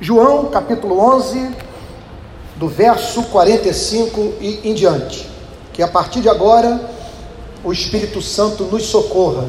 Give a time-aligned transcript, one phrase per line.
[0.00, 1.50] João capítulo 11,
[2.56, 5.28] do verso 45 e em diante.
[5.72, 6.80] Que a partir de agora
[7.62, 9.46] o Espírito Santo nos socorra,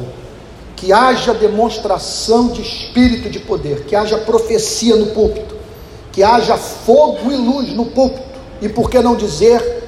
[0.76, 5.56] que haja demonstração de espírito de poder, que haja profecia no púlpito,
[6.12, 8.26] que haja fogo e luz no púlpito,
[8.62, 9.84] e por que não dizer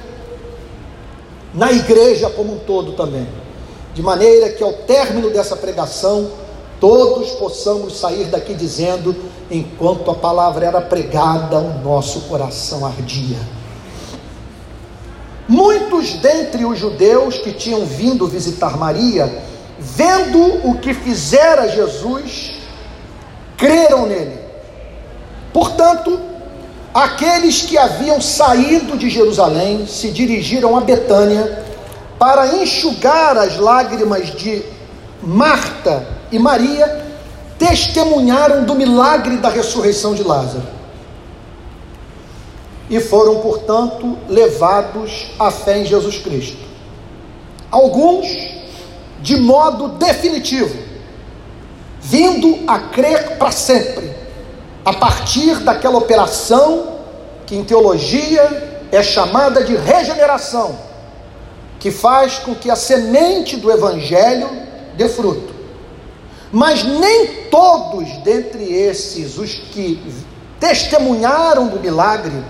[1.53, 3.27] na igreja como um todo também,
[3.93, 6.29] de maneira que ao término dessa pregação
[6.79, 9.15] todos possamos sair daqui dizendo:
[9.49, 13.37] enquanto a palavra era pregada, o nosso coração ardia.
[15.47, 19.41] Muitos dentre os judeus que tinham vindo visitar Maria,
[19.79, 22.51] vendo o que fizera Jesus,
[23.57, 24.37] creram nele.
[25.51, 26.19] Portanto,
[26.93, 31.65] aqueles que haviam saído de Jerusalém se dirigiram a Betânia
[32.19, 34.61] para enxugar as lágrimas de
[35.23, 37.08] Marta e Maria
[37.59, 40.63] testemunharam do milagre da ressurreição de Lázaro.
[42.89, 46.57] E foram, portanto, levados à fé em Jesus Cristo.
[47.69, 48.25] Alguns,
[49.21, 50.75] de modo definitivo,
[52.01, 54.11] vindo a crer para sempre,
[54.83, 56.95] a partir daquela operação
[57.45, 60.75] que em teologia é chamada de regeneração,
[61.79, 64.49] que faz com que a semente do Evangelho
[64.95, 65.48] dê fruto.
[66.51, 70.01] Mas nem todos dentre esses, os que
[70.59, 72.43] testemunharam do milagre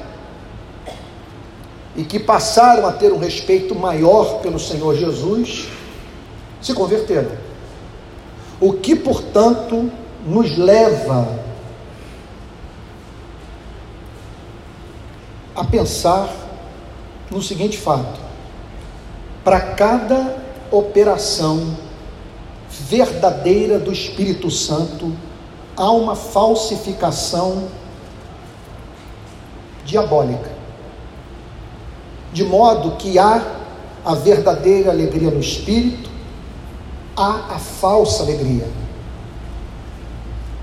[1.95, 5.67] e que passaram a ter um respeito maior pelo Senhor Jesus,
[6.61, 7.31] se converteram.
[8.59, 9.91] O que, portanto,
[10.25, 11.39] nos leva
[15.55, 16.29] a pensar
[17.29, 18.19] no seguinte fato:
[19.43, 20.37] para cada
[20.71, 21.75] operação
[22.69, 25.11] verdadeira do Espírito Santo,
[25.75, 27.67] há uma falsificação
[29.85, 30.51] diabólica.
[32.31, 33.43] De modo que há
[34.05, 36.09] a verdadeira alegria no Espírito,
[37.17, 38.67] há a falsa alegria.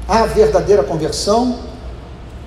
[0.08, 1.58] Há a verdadeira conversão,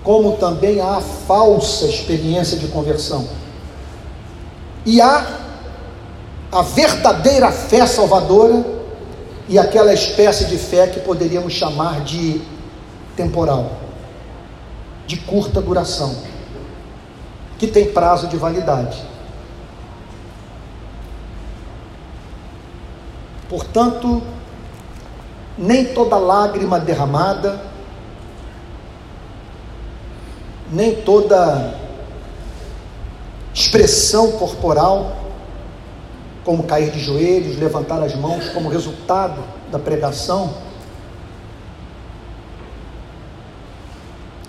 [0.04, 3.28] como também há a falsa experiência de conversão.
[4.86, 5.40] E há
[6.52, 8.79] a verdadeira fé salvadora
[9.50, 12.40] e aquela espécie de fé que poderíamos chamar de
[13.16, 13.72] temporal,
[15.08, 16.16] de curta duração,
[17.58, 19.04] que tem prazo de validade.
[23.50, 24.22] Portanto,
[25.58, 27.60] nem toda lágrima derramada,
[30.72, 31.74] nem toda
[33.52, 35.29] expressão corporal
[36.44, 40.54] como cair de joelhos, levantar as mãos como resultado da pregação,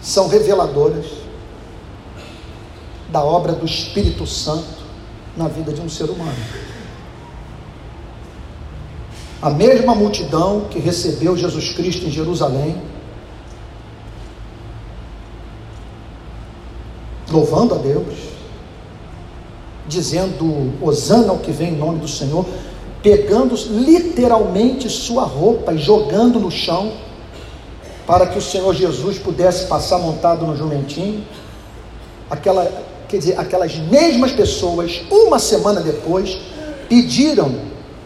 [0.00, 1.06] são reveladoras
[3.10, 4.80] da obra do Espírito Santo
[5.36, 6.38] na vida de um ser humano.
[9.42, 12.80] A mesma multidão que recebeu Jesus Cristo em Jerusalém,
[17.30, 18.29] louvando a Deus,
[19.90, 22.46] dizendo Osana ao que vem em nome do Senhor,
[23.02, 26.92] pegando literalmente sua roupa e jogando no chão,
[28.06, 31.24] para que o Senhor Jesus pudesse passar montado no jumentinho.
[32.30, 32.70] Aquela,
[33.08, 36.38] quer dizer, aquelas mesmas pessoas, uma semana depois,
[36.88, 37.54] pediram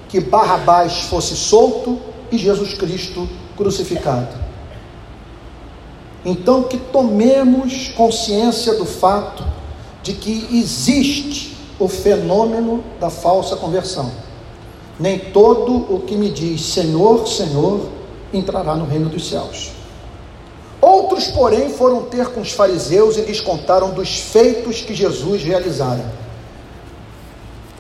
[0.08, 2.00] que Barrabás fosse solto
[2.32, 4.42] e Jesus Cristo crucificado.
[6.24, 9.44] Então, que tomemos consciência do fato
[10.02, 14.10] de que existe o fenômeno da falsa conversão.
[14.98, 17.88] Nem todo o que me diz Senhor, Senhor
[18.32, 19.72] entrará no reino dos céus.
[20.80, 26.04] Outros, porém, foram ter com os fariseus e lhes contaram dos feitos que Jesus realizara.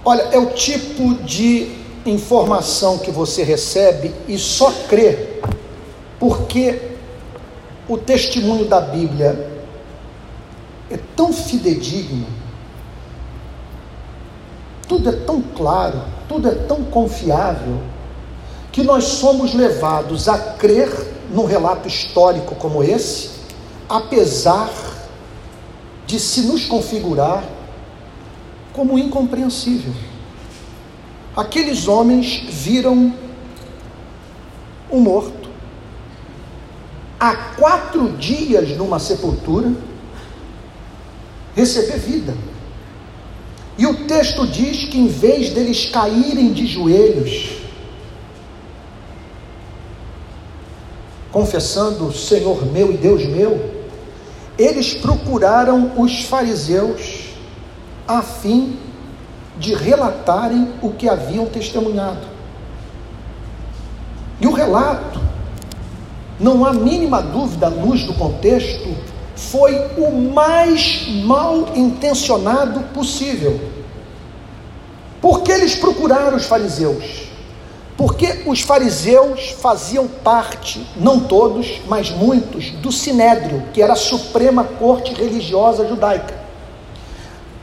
[0.04, 1.70] Olha, é o tipo de
[2.06, 5.40] informação que você recebe e só crê
[6.18, 6.80] porque
[7.88, 9.50] o testemunho da Bíblia
[10.90, 12.26] é tão fidedigno
[14.86, 17.80] tudo é tão claro, tudo é tão confiável,
[18.70, 20.90] que nós somos levados a crer
[21.30, 23.30] num relato histórico como esse,
[23.88, 24.70] apesar
[26.06, 27.44] de se nos configurar
[28.72, 29.92] como incompreensível.
[31.36, 33.12] Aqueles homens viram
[34.90, 35.48] um morto
[37.18, 39.72] há quatro dias numa sepultura
[41.54, 42.34] receber vida.
[43.76, 47.58] E o texto diz que em vez deles caírem de joelhos,
[51.32, 53.74] confessando Senhor meu e Deus meu,
[54.56, 57.30] eles procuraram os fariseus
[58.06, 58.78] a fim
[59.58, 62.26] de relatarem o que haviam testemunhado.
[64.40, 65.20] E o relato,
[66.38, 68.94] não há mínima dúvida à luz do contexto,
[69.36, 73.60] foi o mais mal intencionado possível.
[75.20, 77.24] Por que eles procuraram os fariseus?
[77.96, 84.64] Porque os fariseus faziam parte, não todos, mas muitos, do Sinédrio, que era a suprema
[84.64, 86.34] corte religiosa judaica.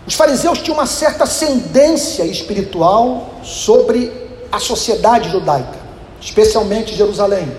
[0.07, 4.11] Os fariseus tinham uma certa ascendência espiritual sobre
[4.51, 5.79] a sociedade judaica,
[6.19, 7.51] especialmente Jerusalém.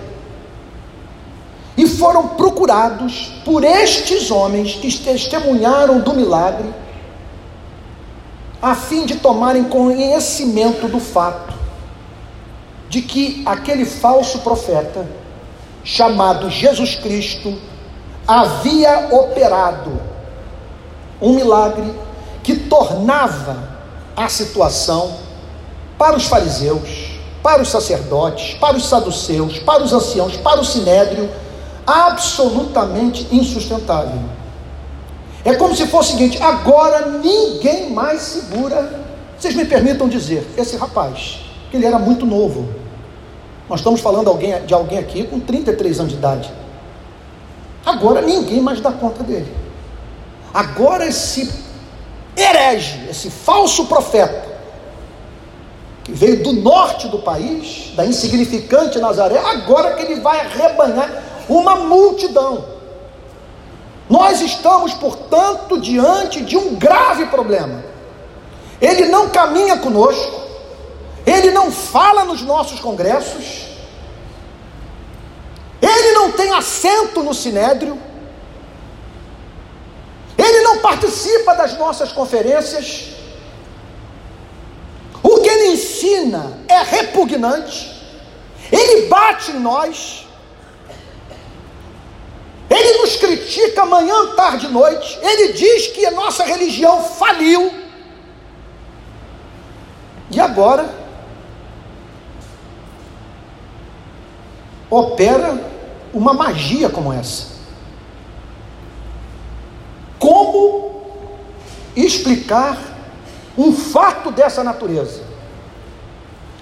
[1.75, 6.73] E foram procurados por estes homens que testemunharam do milagre,
[8.61, 11.53] a fim de tomarem conhecimento do fato
[12.87, 15.05] de que aquele falso profeta,
[15.83, 17.57] chamado Jesus Cristo,
[18.27, 19.99] havia operado
[21.19, 21.91] um milagre
[22.43, 23.57] que tornava
[24.15, 25.15] a situação
[25.97, 31.29] para os fariseus, para os sacerdotes, para os saduceus, para os anciãos, para o sinédrio,
[31.85, 34.19] absolutamente insustentável.
[35.45, 39.03] É como se fosse o seguinte: agora ninguém mais segura.
[39.37, 41.39] Vocês me permitam dizer, esse rapaz,
[41.69, 42.73] que ele era muito novo,
[43.69, 44.33] nós estamos falando
[44.65, 46.51] de alguém aqui com 33 anos de idade.
[47.85, 49.51] Agora ninguém mais dá conta dele.
[50.53, 51.51] Agora esse
[52.37, 54.53] herege, esse falso profeta,
[56.03, 61.75] que veio do norte do país, da insignificante Nazaré, agora que ele vai arrebanhar uma
[61.75, 62.65] multidão.
[64.09, 67.83] Nós estamos, portanto, diante de um grave problema.
[68.81, 70.41] Ele não caminha conosco,
[71.25, 73.67] ele não fala nos nossos congressos,
[75.81, 77.97] ele não tem assento no sinédrio,
[80.37, 83.09] ele não participa das nossas conferências,
[85.21, 87.89] o que ele ensina é repugnante,
[88.71, 90.27] ele bate em nós,
[92.73, 97.71] ele nos critica manhã, tarde e noite, ele diz que a nossa religião faliu,
[100.31, 100.89] e agora
[104.89, 105.63] opera
[106.13, 107.53] uma magia como essa.
[110.17, 111.03] Como
[111.95, 112.77] explicar
[113.57, 115.21] um fato dessa natureza?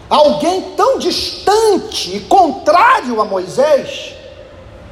[0.09, 4.15] Alguém tão distante e contrário a Moisés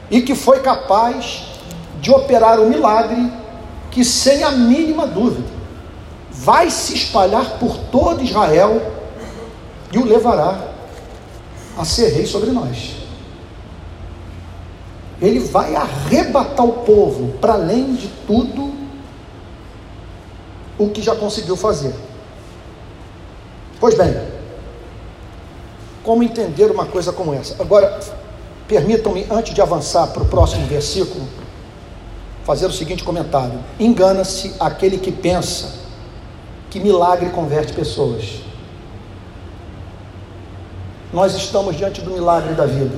[0.09, 1.43] e que foi capaz
[1.99, 3.31] de operar um milagre
[3.91, 5.49] que, sem a mínima dúvida,
[6.31, 8.81] vai se espalhar por todo Israel
[9.91, 10.59] e o levará
[11.77, 12.99] a ser rei sobre nós
[15.21, 18.73] ele vai arrebatar o povo para além de tudo
[20.77, 21.93] o que já conseguiu fazer.
[23.79, 24.15] Pois bem,
[26.03, 27.61] como entender uma coisa como essa?
[27.61, 27.99] Agora,
[28.69, 31.27] permitam-me, antes de avançar para o próximo versículo,
[32.45, 35.73] fazer o seguinte comentário: engana-se aquele que pensa
[36.69, 38.41] que milagre converte pessoas.
[41.11, 42.95] Nós estamos diante do milagre da vida.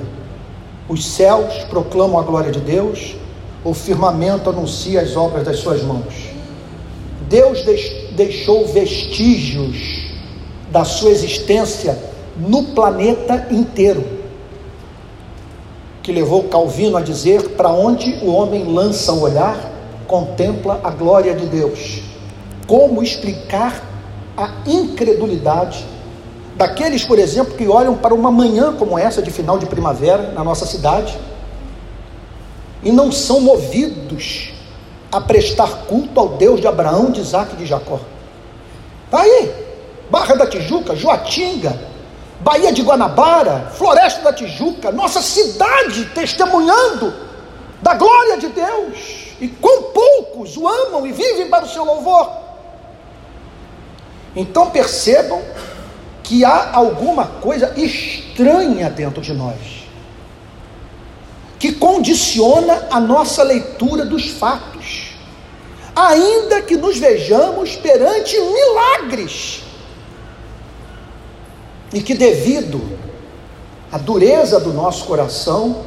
[0.86, 3.16] Os céus proclamam a glória de Deus,
[3.64, 6.30] o firmamento anuncia as obras das suas mãos.
[7.30, 7.64] Deus
[8.14, 10.02] deixou vestígios
[10.70, 11.98] da sua existência
[12.36, 14.04] no planeta inteiro,
[16.02, 19.70] que levou Calvino a dizer: para onde o homem lança o olhar,
[20.06, 22.02] contempla a glória de Deus.
[22.66, 23.82] Como explicar
[24.36, 25.84] a incredulidade
[26.54, 30.44] Daqueles, por exemplo, que olham para uma manhã como essa de final de primavera na
[30.44, 31.18] nossa cidade
[32.82, 34.52] e não são movidos
[35.10, 38.00] a prestar culto ao Deus de Abraão, de Isaac e de Jacó.
[39.06, 39.52] Está aí,
[40.10, 41.78] Barra da Tijuca, Joatinga,
[42.42, 47.14] Baía de Guanabara, Floresta da Tijuca, nossa cidade testemunhando
[47.80, 49.32] da glória de Deus.
[49.40, 52.30] E quão poucos o amam e vivem para o seu louvor.
[54.34, 55.42] Então percebam
[56.22, 59.58] que há alguma coisa estranha dentro de nós,
[61.58, 65.14] que condiciona a nossa leitura dos fatos,
[65.94, 69.62] ainda que nos vejamos perante milagres,
[71.92, 72.80] e que, devido
[73.90, 75.82] à dureza do nosso coração,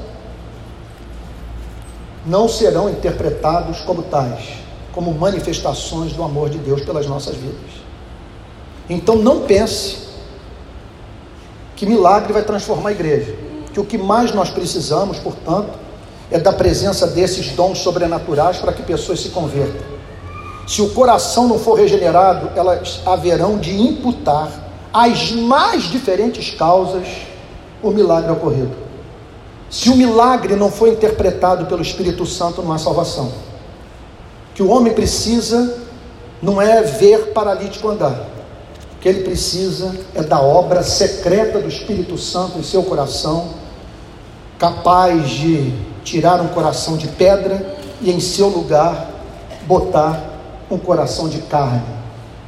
[2.26, 4.58] não serão interpretados como tais,
[4.94, 7.72] como manifestações do amor de Deus pelas nossas vidas.
[8.90, 10.06] Então não pense
[11.76, 13.36] que milagre vai transformar a igreja.
[13.74, 15.78] Que o que mais nós precisamos, portanto,
[16.32, 19.96] é da presença desses dons sobrenaturais para que pessoas se convertam.
[20.68, 24.65] Se o coração não for regenerado, elas haverão de imputar
[24.96, 27.06] às mais diferentes causas
[27.84, 28.72] o milagre ocorrido.
[29.70, 33.26] Se o milagre não for interpretado pelo Espírito Santo, não há salvação.
[33.26, 35.80] O que o homem precisa
[36.42, 38.26] não é ver paralítico andar.
[38.94, 43.50] O que ele precisa é da obra secreta do Espírito Santo em seu coração,
[44.58, 45.74] capaz de
[46.06, 49.10] tirar um coração de pedra e em seu lugar
[49.68, 50.24] botar
[50.72, 51.84] um coração de carne,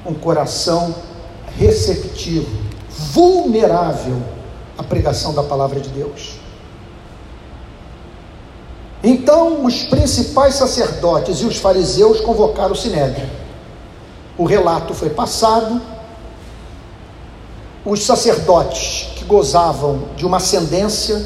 [0.05, 0.95] um coração
[1.57, 2.47] receptivo,
[2.89, 4.21] vulnerável
[4.77, 6.37] à pregação da palavra de Deus.
[9.03, 13.29] Então os principais sacerdotes e os fariseus convocaram o sinédrio.
[14.37, 15.81] O relato foi passado.
[17.85, 21.25] Os sacerdotes que gozavam de uma ascendência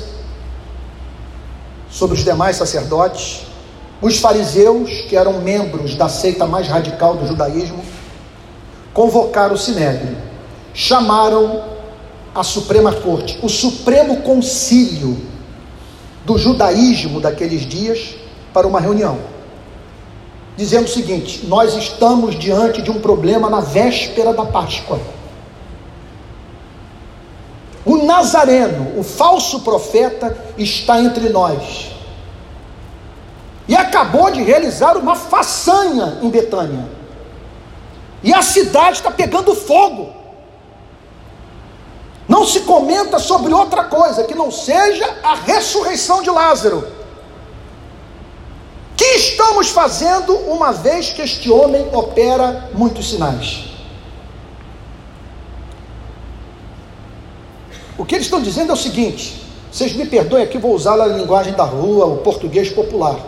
[1.89, 3.41] sobre os demais sacerdotes,
[4.01, 7.83] os fariseus, que eram membros da seita mais radical do judaísmo,
[8.93, 10.17] convocaram o sinédrio,
[10.74, 11.63] chamaram
[12.33, 15.17] a Suprema Corte, o Supremo Concílio
[16.25, 18.15] do judaísmo daqueles dias,
[18.53, 19.17] para uma reunião,
[20.55, 25.00] dizendo o seguinte: nós estamos diante de um problema na véspera da Páscoa.
[27.83, 31.91] O Nazareno, o falso profeta, está entre nós.
[33.67, 37.00] E acabou de realizar uma façanha em Betânia.
[38.24, 40.13] E a cidade está pegando fogo.
[42.28, 46.88] Não se comenta sobre outra coisa que não seja a ressurreição de Lázaro.
[48.96, 53.66] Que estamos fazendo uma vez que este homem opera muitos sinais?
[57.98, 61.08] O que eles estão dizendo é o seguinte: vocês me perdoem aqui, vou usar a
[61.08, 63.20] linguagem da rua, o português popular.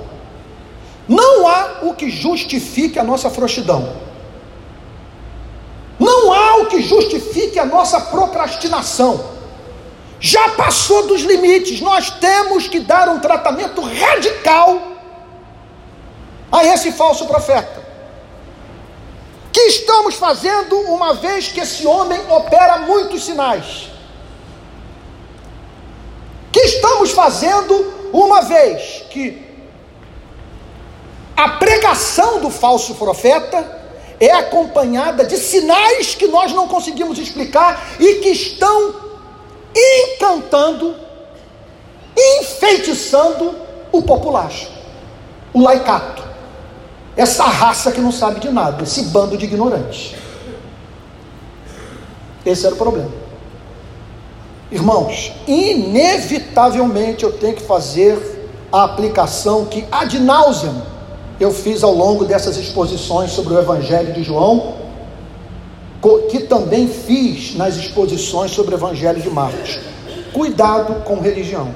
[1.07, 3.93] Não há o que justifique a nossa frouxidão.
[5.99, 9.33] Não há o que justifique a nossa procrastinação.
[10.19, 14.81] Já passou dos limites, nós temos que dar um tratamento radical
[16.51, 17.83] a esse falso profeta.
[19.51, 23.89] Que estamos fazendo uma vez que esse homem opera muitos sinais?
[26.51, 29.43] Que estamos fazendo uma vez que
[31.35, 33.82] a pregação do falso profeta
[34.19, 38.95] é acompanhada de sinais que nós não conseguimos explicar e que estão
[39.75, 40.95] encantando,
[42.15, 43.55] enfeitiçando
[43.91, 44.69] o populacho,
[45.53, 46.23] o laicato,
[47.15, 50.15] essa raça que não sabe de nada, esse bando de ignorantes.
[52.45, 53.11] Esse era o problema.
[54.71, 58.17] Irmãos, inevitavelmente eu tenho que fazer
[58.71, 60.92] a aplicação que ad nauseam
[61.39, 64.75] eu fiz ao longo dessas exposições sobre o Evangelho de João,
[66.29, 69.79] que também fiz nas exposições sobre o Evangelho de Marcos.
[70.33, 71.73] Cuidado com religião.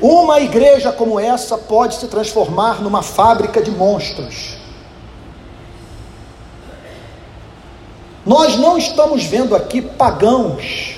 [0.00, 4.56] Uma igreja como essa pode se transformar numa fábrica de monstros.
[8.24, 10.96] Nós não estamos vendo aqui pagãos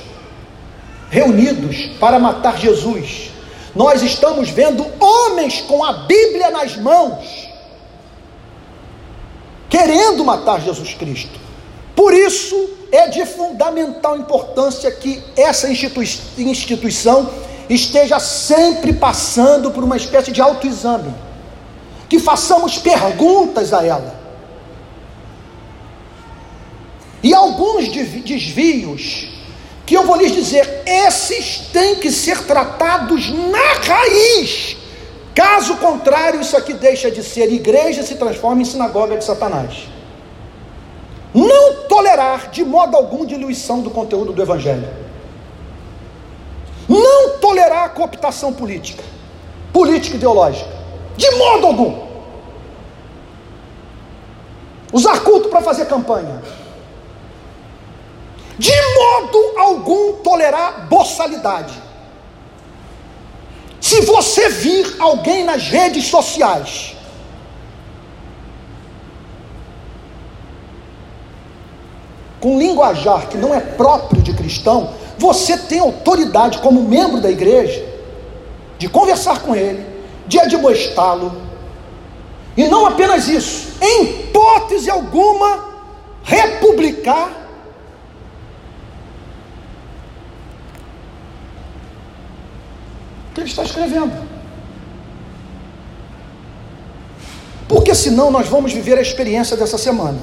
[1.09, 3.30] reunidos para matar Jesus
[3.75, 7.49] nós estamos vendo homens com a Bíblia nas mãos,
[9.69, 11.39] querendo matar Jesus Cristo.
[11.95, 16.09] Por isso é de fundamental importância que essa institui
[16.39, 17.31] instituição
[17.69, 21.15] esteja sempre passando por uma espécie de autoexame,
[22.09, 24.19] que façamos perguntas a ela.
[27.23, 29.30] E alguns desvios
[29.91, 34.77] que eu vou lhes dizer, esses têm que ser tratados na raiz.
[35.35, 39.89] Caso contrário, isso aqui deixa de ser igreja e se transforma em sinagoga de Satanás.
[41.35, 44.89] Não tolerar de modo algum diluição do conteúdo do Evangelho.
[46.89, 49.03] Não tolerar a cooptação política,
[49.73, 50.71] política ideológica,
[51.17, 51.99] de modo algum.
[54.93, 56.41] Usar culto para fazer campanha
[58.61, 61.73] de modo algum tolerar boçalidade.
[63.81, 66.95] Se você vir alguém nas redes sociais
[72.39, 77.83] com linguajar que não é próprio de cristão, você tem autoridade como membro da igreja
[78.77, 79.87] de conversar com ele,
[80.27, 81.33] de admoestá-lo.
[82.55, 85.65] E não apenas isso, em hipótese alguma,
[86.23, 87.40] republicar
[93.41, 94.13] que ele está escrevendo.
[97.67, 100.19] Porque senão nós vamos viver a experiência dessa semana.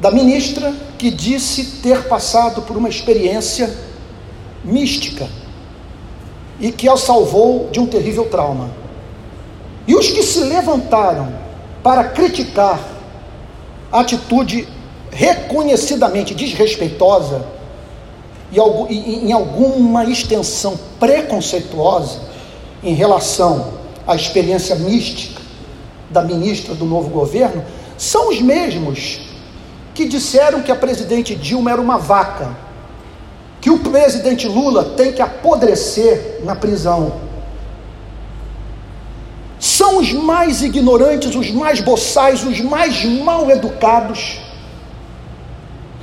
[0.00, 3.74] Da ministra que disse ter passado por uma experiência
[4.62, 5.28] mística
[6.60, 8.70] e que a salvou de um terrível trauma.
[9.86, 11.32] E os que se levantaram
[11.82, 12.78] para criticar
[13.90, 14.68] a atitude
[15.10, 17.55] reconhecidamente desrespeitosa
[18.52, 22.20] e em alguma extensão preconceituosa
[22.82, 23.72] em relação
[24.06, 25.42] à experiência mística
[26.10, 27.64] da ministra do novo governo,
[27.98, 29.20] são os mesmos
[29.94, 32.56] que disseram que a presidente Dilma era uma vaca,
[33.60, 37.14] que o presidente Lula tem que apodrecer na prisão.
[39.58, 44.38] São os mais ignorantes, os mais boçais, os mais mal educados,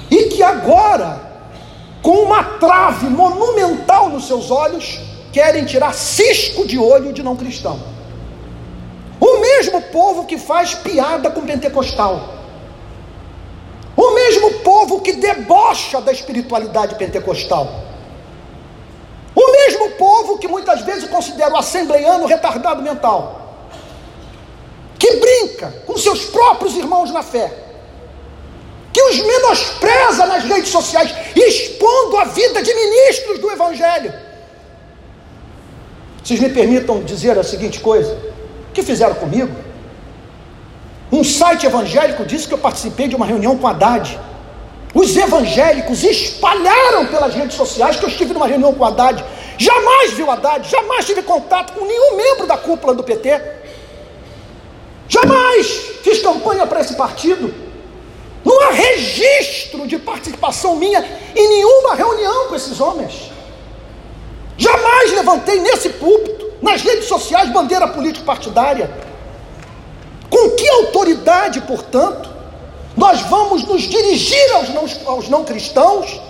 [0.09, 1.32] e que agora
[2.03, 4.99] com uma trave monumental nos seus olhos,
[5.31, 7.79] querem tirar cisco de olho de não cristão.
[9.21, 12.33] O mesmo povo que faz piada com pentecostal.
[13.95, 17.69] O mesmo povo que debocha da espiritualidade pentecostal.
[19.33, 23.55] O mesmo povo que muitas vezes considera o assembleiano retardado mental.
[24.99, 27.63] Que brinca com seus próprios irmãos na fé
[28.93, 34.13] que os menospreza nas redes sociais, expondo a vida de ministros do Evangelho.
[36.23, 38.13] Vocês me permitam dizer a seguinte coisa:
[38.69, 39.53] o que fizeram comigo?
[41.11, 44.19] Um site evangélico disse que eu participei de uma reunião com Haddad.
[44.93, 49.23] Os evangélicos espalharam pelas redes sociais que eu estive numa reunião com Haddad.
[49.57, 53.41] Jamais viu Haddad, jamais tive contato com nenhum membro da cúpula do PT.
[55.07, 55.67] Jamais
[56.03, 57.53] fiz campanha para esse partido.
[58.45, 61.03] Não há registro de participação minha
[61.35, 63.32] em nenhuma reunião com esses homens.
[64.57, 68.89] Jamais levantei nesse púlpito, nas redes sociais, bandeira política partidária.
[70.29, 72.29] Com que autoridade, portanto,
[72.95, 76.21] nós vamos nos dirigir aos não, aos não cristãos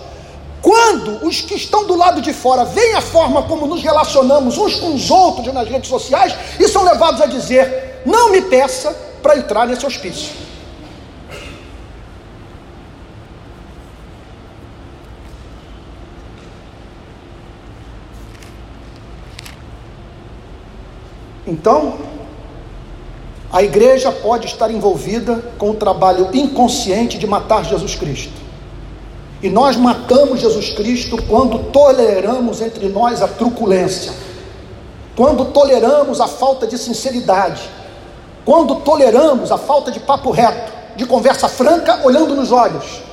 [0.62, 4.76] quando os que estão do lado de fora veem a forma como nos relacionamos uns
[4.76, 9.38] com os outros nas redes sociais e são levados a dizer: não me peça para
[9.38, 10.32] entrar nesse hospício.
[21.54, 21.94] Então,
[23.52, 28.34] a igreja pode estar envolvida com o trabalho inconsciente de matar Jesus Cristo.
[29.39, 34.12] E nós matamos Jesus Cristo quando toleramos entre nós a truculência,
[35.16, 37.62] quando toleramos a falta de sinceridade,
[38.44, 43.04] quando toleramos a falta de papo reto, de conversa franca, olhando nos olhos.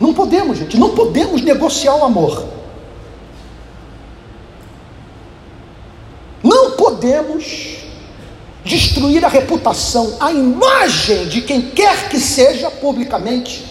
[0.00, 2.61] Não podemos, gente, não podemos negociar o amor.
[7.02, 7.78] Podemos
[8.64, 13.66] destruir a reputação, a imagem de quem quer que seja publicamente.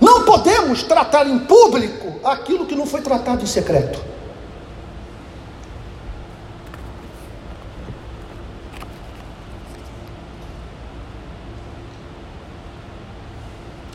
[0.00, 4.00] Não podemos tratar em público aquilo que não foi tratado em secreto.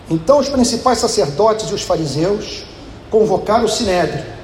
[0.09, 2.65] Então os principais sacerdotes e os fariseus
[3.09, 4.36] convocaram o sinédrio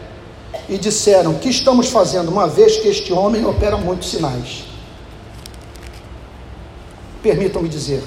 [0.67, 4.63] e disseram: Que estamos fazendo, uma vez que este homem opera muitos sinais?
[7.21, 8.03] Permitam-me dizer: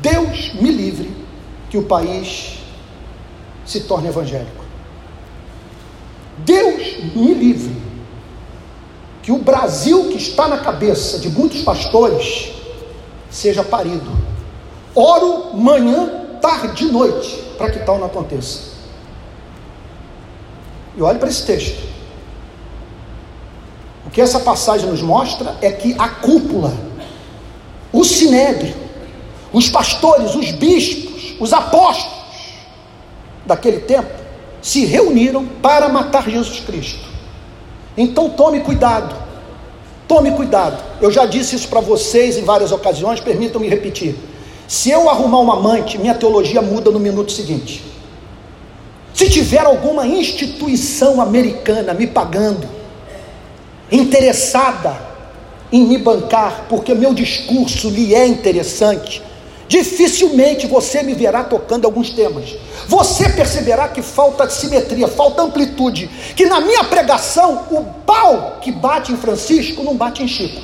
[0.00, 1.10] Deus me livre
[1.70, 2.58] que o país
[3.64, 4.64] se torne evangélico.
[6.38, 7.76] Deus me livre
[9.22, 12.52] que o Brasil que está na cabeça de muitos pastores
[13.30, 14.10] seja parido.
[14.94, 18.60] Oro manhã, tarde e noite para que tal não aconteça.
[20.96, 21.97] E olhe para esse texto.
[24.08, 26.72] O que essa passagem nos mostra é que a cúpula,
[27.92, 28.74] o sinédrio,
[29.52, 32.16] os pastores, os bispos, os apóstolos
[33.44, 34.08] daquele tempo
[34.62, 37.06] se reuniram para matar Jesus Cristo.
[37.98, 39.14] Então tome cuidado,
[40.08, 40.82] tome cuidado.
[41.02, 44.16] Eu já disse isso para vocês em várias ocasiões, permitam-me repetir.
[44.66, 47.84] Se eu arrumar uma amante, minha teologia muda no minuto seguinte.
[49.12, 52.77] Se tiver alguma instituição americana me pagando,
[53.90, 55.08] interessada
[55.70, 59.22] em me bancar, porque meu discurso lhe é interessante,
[59.66, 62.56] dificilmente você me verá tocando alguns temas.
[62.86, 69.12] Você perceberá que falta simetria, falta amplitude, que na minha pregação o pau que bate
[69.12, 70.60] em Francisco não bate em Chico.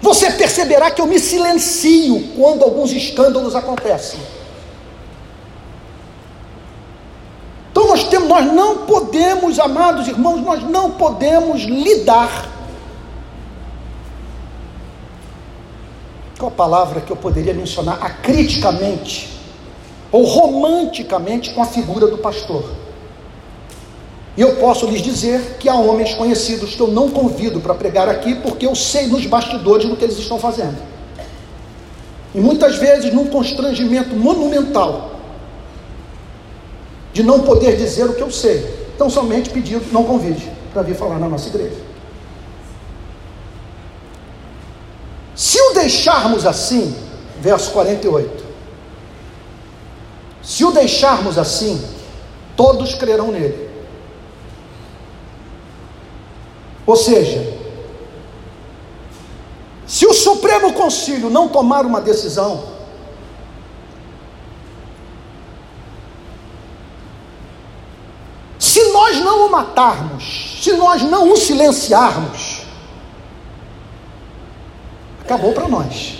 [0.00, 4.18] Você perceberá que eu me silencio quando alguns escândalos acontecem.
[8.42, 8.86] não
[9.18, 12.48] podemos, amados irmãos, nós não podemos lidar.
[16.38, 19.28] Qual a palavra que eu poderia mencionar acriticamente
[20.12, 22.70] ou romanticamente com a figura do pastor?
[24.36, 28.08] E eu posso lhes dizer que há homens conhecidos que eu não convido para pregar
[28.08, 30.78] aqui, porque eu sei nos bastidores do que eles estão fazendo.
[32.32, 35.10] E muitas vezes num constrangimento monumental
[37.12, 38.77] de não poder dizer o que eu sei.
[38.98, 41.76] Então somente pedido, não convide para vir falar na nossa igreja.
[45.36, 46.92] Se o deixarmos assim,
[47.40, 48.44] verso 48.
[50.42, 51.80] Se o deixarmos assim,
[52.56, 53.70] todos crerão nele.
[56.84, 57.56] Ou seja,
[59.86, 62.64] se o Supremo Conselho não tomar uma decisão,
[68.58, 72.62] se nós não o matarmos, se nós não o silenciarmos,
[75.20, 76.18] acabou para nós.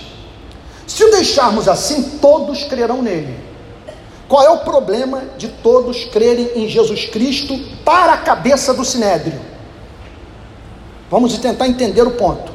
[0.87, 3.37] Se o deixarmos assim, todos crerão nele.
[4.29, 9.39] Qual é o problema de todos crerem em Jesus Cristo para a cabeça do sinédrio?
[11.11, 12.49] Vamos tentar entender o ponto.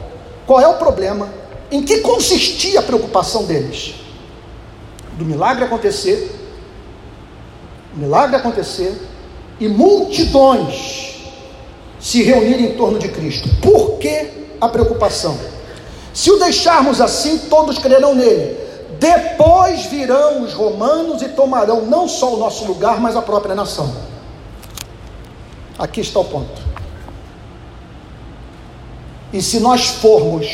[0.47, 1.29] Qual é o problema?
[1.71, 3.95] Em que consistia a preocupação deles?
[5.19, 6.35] Do milagre acontecer,
[7.95, 9.14] o milagre acontecer
[9.61, 11.15] e multidões
[12.01, 13.49] se reunirem em torno de Cristo.
[13.63, 14.29] Por que
[14.61, 15.39] a preocupação?
[16.13, 18.57] Se o deixarmos assim, todos crerão nele.
[18.99, 23.93] Depois virão os romanos e tomarão não só o nosso lugar, mas a própria nação.
[25.79, 26.63] Aqui está o ponto.
[29.33, 30.47] E se nós formos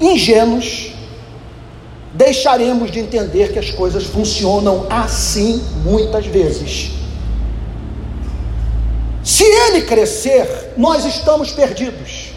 [0.00, 0.92] ingênuos,
[2.12, 6.99] deixaremos de entender que as coisas funcionam assim muitas vezes.
[9.30, 12.32] Se ele crescer, nós estamos perdidos.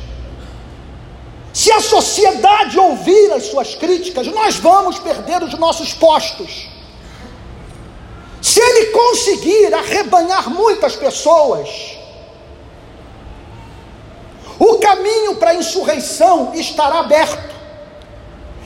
[1.52, 6.70] Se a sociedade ouvir as suas críticas, nós vamos perder os nossos postos.
[8.40, 11.98] Se ele conseguir arrebanhar muitas pessoas,
[14.60, 17.56] o caminho para a insurreição estará aberto.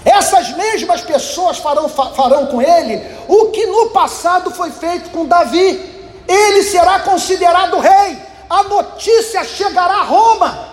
[0.04, 5.97] Essas mesmas pessoas farão, farão com ele o que no passado foi feito com Davi.
[6.28, 8.18] Ele será considerado rei.
[8.50, 10.68] A notícia chegará a Roma.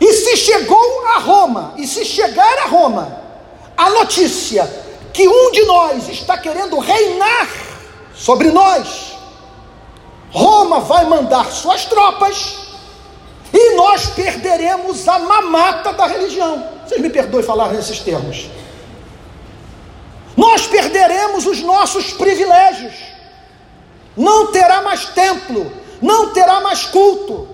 [0.00, 3.20] E se chegou a Roma, e se chegar a Roma,
[3.76, 4.68] a notícia
[5.12, 7.48] que um de nós está querendo reinar
[8.14, 9.16] sobre nós,
[10.30, 12.60] Roma vai mandar suas tropas
[13.52, 16.66] e nós perderemos a mamata da religião.
[16.86, 18.48] Vocês me perdoem falar nesses termos.
[20.36, 22.94] Nós perderemos os nossos privilégios.
[24.16, 25.70] Não terá mais templo,
[26.00, 27.48] não terá mais culto.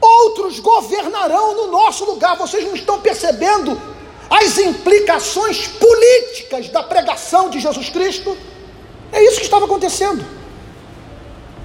[0.00, 2.36] Outros governarão no nosso lugar.
[2.36, 3.80] Vocês não estão percebendo
[4.30, 8.36] as implicações políticas da pregação de Jesus Cristo?
[9.12, 10.24] É isso que estava acontecendo.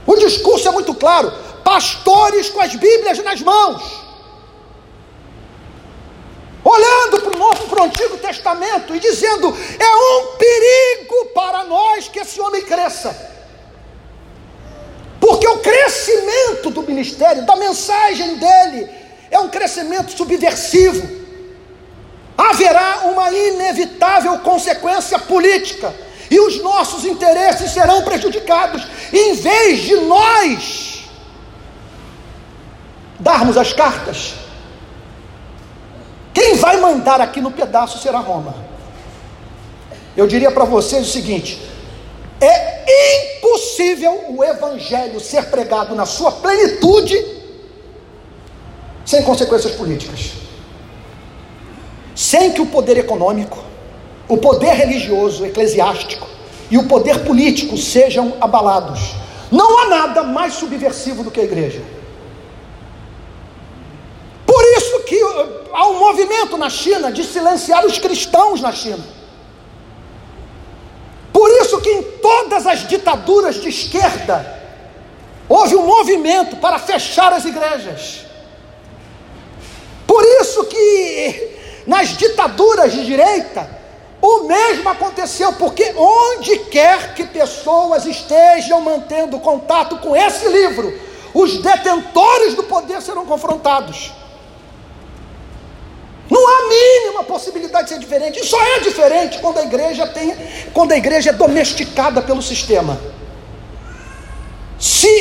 [0.05, 1.31] O discurso é muito claro
[1.63, 3.81] pastores com as Bíblias nas mãos,
[6.63, 9.47] olhando para o Novo para o Antigo Testamento e dizendo:
[9.79, 13.32] é um perigo para nós que esse homem cresça.
[15.43, 18.89] Porque o crescimento do ministério, da mensagem dele,
[19.29, 21.05] é um crescimento subversivo.
[22.37, 25.93] Haverá uma inevitável consequência política,
[26.31, 28.87] e os nossos interesses serão prejudicados.
[29.11, 31.09] Em vez de nós
[33.19, 34.35] darmos as cartas,
[36.33, 38.55] quem vai mandar aqui no pedaço será Roma.
[40.15, 41.61] Eu diria para vocês o seguinte:
[42.39, 47.23] é impossível o evangelho ser pregado na sua plenitude
[49.05, 50.31] sem consequências políticas.
[52.15, 53.57] Sem que o poder econômico,
[54.27, 56.27] o poder religioso, eclesiástico
[56.69, 58.99] e o poder político sejam abalados.
[59.51, 61.81] Não há nada mais subversivo do que a igreja.
[65.13, 65.19] que
[65.71, 69.03] há um movimento na China de silenciar os cristãos na China.
[71.33, 74.61] Por isso que em todas as ditaduras de esquerda
[75.49, 78.21] houve um movimento para fechar as igrejas.
[80.05, 83.67] Por isso que nas ditaduras de direita
[84.21, 90.97] o mesmo aconteceu, porque onde quer que pessoas estejam mantendo contato com esse livro,
[91.33, 94.13] os detentores do poder serão confrontados.
[97.13, 98.39] Mínima possibilidade de ser diferente.
[98.39, 100.35] E só é diferente quando a igreja tem,
[100.73, 102.99] quando a igreja é domesticada pelo sistema.
[104.79, 105.13] Se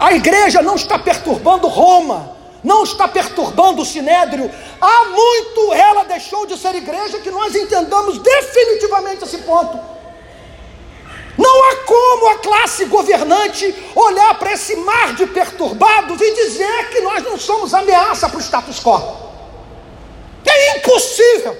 [0.00, 6.44] a igreja não está perturbando Roma, não está perturbando o sinédrio, há muito ela deixou
[6.44, 9.78] de ser igreja que nós entendamos definitivamente esse ponto.
[11.36, 17.00] Não há como a classe governante olhar para esse mar de perturbados e dizer que
[17.02, 19.27] nós não somos ameaça para o status quo.
[20.46, 21.56] É impossível.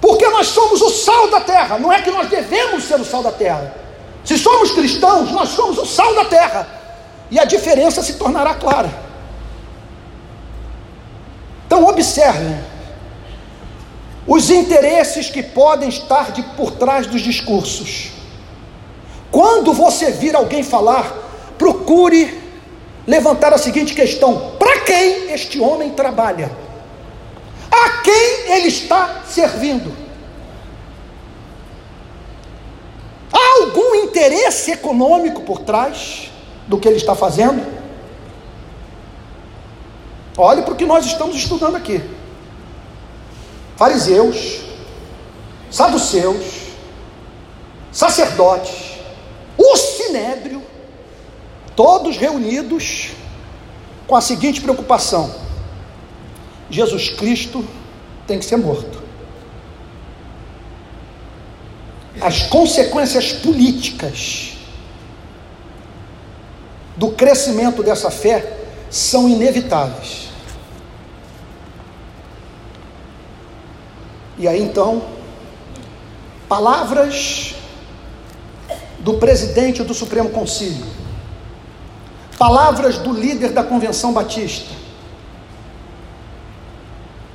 [0.00, 3.22] Porque nós somos o sal da terra, não é que nós devemos ser o sal
[3.22, 3.74] da terra.
[4.24, 6.66] Se somos cristãos, nós somos o sal da terra.
[7.30, 8.90] E a diferença se tornará clara.
[11.66, 12.58] Então, observem
[14.26, 18.10] os interesses que podem estar de, por trás dos discursos.
[19.30, 21.12] Quando você vir alguém falar,
[21.56, 22.39] procure
[23.10, 26.50] levantar a seguinte questão: para quem este homem trabalha?
[27.70, 29.92] A quem ele está servindo?
[33.32, 36.30] Há algum interesse econômico por trás
[36.68, 37.80] do que ele está fazendo?
[40.36, 42.00] Olhe para o que nós estamos estudando aqui
[43.76, 44.60] fariseus,
[45.70, 46.44] saduceus,
[47.90, 48.98] sacerdotes,
[49.56, 50.62] o sinédrio,
[51.80, 53.12] todos reunidos
[54.06, 55.34] com a seguinte preocupação:
[56.68, 57.66] Jesus Cristo
[58.26, 59.02] tem que ser morto.
[62.20, 64.58] As consequências políticas
[66.98, 68.58] do crescimento dessa fé
[68.90, 70.28] são inevitáveis.
[74.36, 75.02] E aí então,
[76.46, 77.54] palavras
[78.98, 80.99] do presidente do Supremo Conselho,
[82.40, 84.74] palavras do líder da Convenção Batista,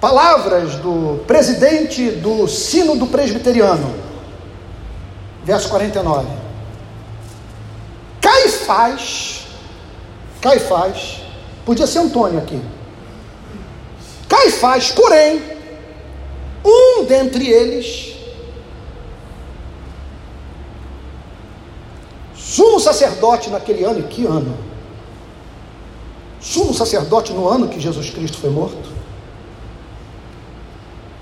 [0.01, 3.93] palavras do presidente do Sínodo Presbiteriano,
[5.43, 6.27] verso 49.
[8.19, 9.45] Caifás,
[10.41, 11.21] Caifás,
[11.63, 12.59] podia ser Antônio aqui.
[14.27, 15.39] Caifás, porém,
[16.65, 18.15] um dentre eles,
[22.35, 24.64] sumo sacerdote naquele ano, e que ano?
[26.45, 28.87] Sumo sacerdote no ano que Jesus Cristo foi morto,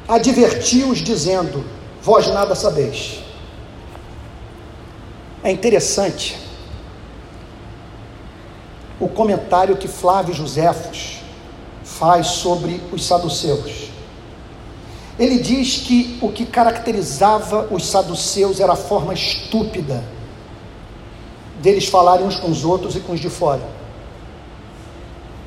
[0.06, 1.64] advertiu-os dizendo:
[2.02, 3.24] Vós nada sabeis.
[5.42, 6.38] É interessante
[9.00, 11.20] o comentário que Flávio Joséfos
[11.86, 13.90] faz sobre os saduceus.
[15.18, 20.04] Ele diz que o que caracterizava os saduceus era a forma estúpida
[21.62, 23.83] deles falarem uns com os outros e com os de fora.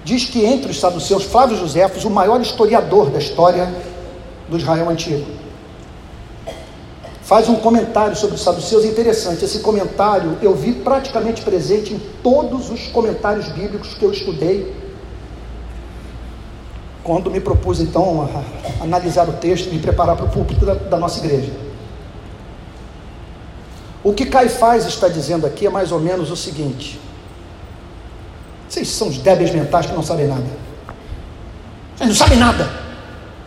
[0.07, 3.69] Diz que entre os saduceus, Flávio Josefos, o maior historiador da história
[4.49, 5.27] do Israel antigo,
[7.23, 9.45] faz um comentário sobre os saduceus interessante.
[9.45, 14.73] Esse comentário eu vi praticamente presente em todos os comentários bíblicos que eu estudei
[17.03, 18.23] quando me propus então
[18.81, 21.51] a analisar o texto e me preparar para o púlpito da, da nossa igreja.
[24.05, 27.01] O que Caifás está dizendo aqui é mais ou menos o seguinte:
[28.69, 30.47] vocês são os débeis mentais que não sabem nada.
[31.97, 32.71] Vocês não sabem nada.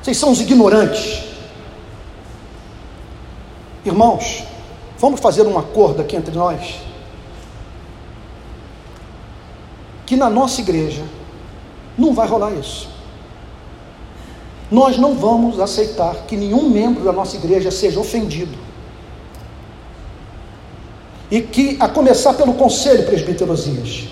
[0.01, 1.23] Vocês são os ignorantes.
[3.86, 4.43] Irmãos,
[4.97, 6.79] vamos fazer um acordo aqui entre nós.
[10.05, 11.03] Que na nossa igreja
[11.97, 12.89] não vai rolar isso.
[14.71, 18.58] Nós não vamos aceitar que nenhum membro da nossa igreja seja ofendido.
[21.29, 24.08] E que, a começar pelo Conselho Presbiterosias,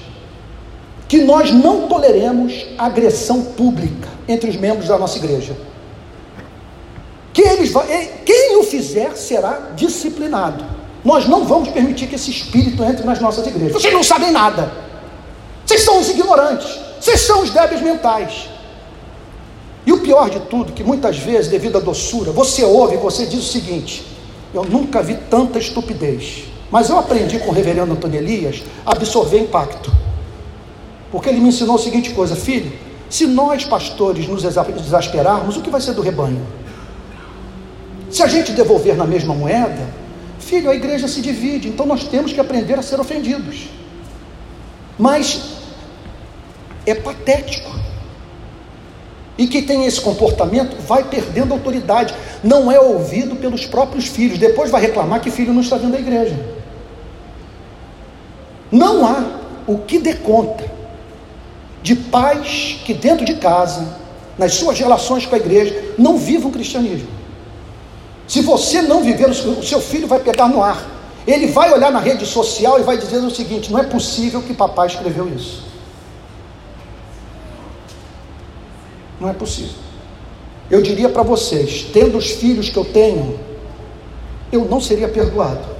[1.07, 5.55] que nós não toleremos agressão pública entre os membros da nossa igreja.
[7.33, 7.71] Que eles,
[8.25, 10.65] quem o fizer será disciplinado.
[11.05, 13.73] Nós não vamos permitir que esse espírito entre nas nossas igrejas.
[13.73, 14.71] Vocês não sabem nada.
[15.65, 16.79] Vocês são os ignorantes.
[16.99, 18.49] Vocês são os débeis mentais.
[19.85, 23.25] E o pior de tudo, que muitas vezes, devido à doçura, você ouve e você
[23.25, 24.05] diz o seguinte:
[24.53, 26.43] Eu nunca vi tanta estupidez.
[26.69, 29.89] Mas eu aprendi com o reverendo Antônio Elias a absorver impacto.
[31.11, 32.71] Porque ele me ensinou a seguinte coisa: Filho,
[33.09, 36.45] se nós pastores nos exasperarmos, o que vai ser do rebanho?
[38.09, 39.87] Se a gente devolver na mesma moeda,
[40.39, 43.69] filho, a igreja se divide, então nós temos que aprender a ser ofendidos.
[44.97, 45.57] Mas
[46.85, 47.69] é patético
[49.37, 54.71] e que tem esse comportamento vai perdendo autoridade, não é ouvido pelos próprios filhos, depois
[54.71, 56.37] vai reclamar que filho não está vindo à igreja.
[58.71, 59.23] Não há
[59.67, 60.76] o que dê conta
[61.81, 63.87] de pais que dentro de casa,
[64.37, 67.07] nas suas relações com a igreja, não vivam o cristianismo.
[68.27, 70.85] Se você não viver, o seu filho vai pegar no ar.
[71.25, 74.53] ele vai olhar na rede social e vai dizer o seguinte: não é possível que
[74.53, 75.63] papai escreveu isso.
[79.19, 79.75] Não é possível.
[80.69, 83.39] Eu diria para vocês, tendo os filhos que eu tenho,
[84.51, 85.76] eu não seria perdoado.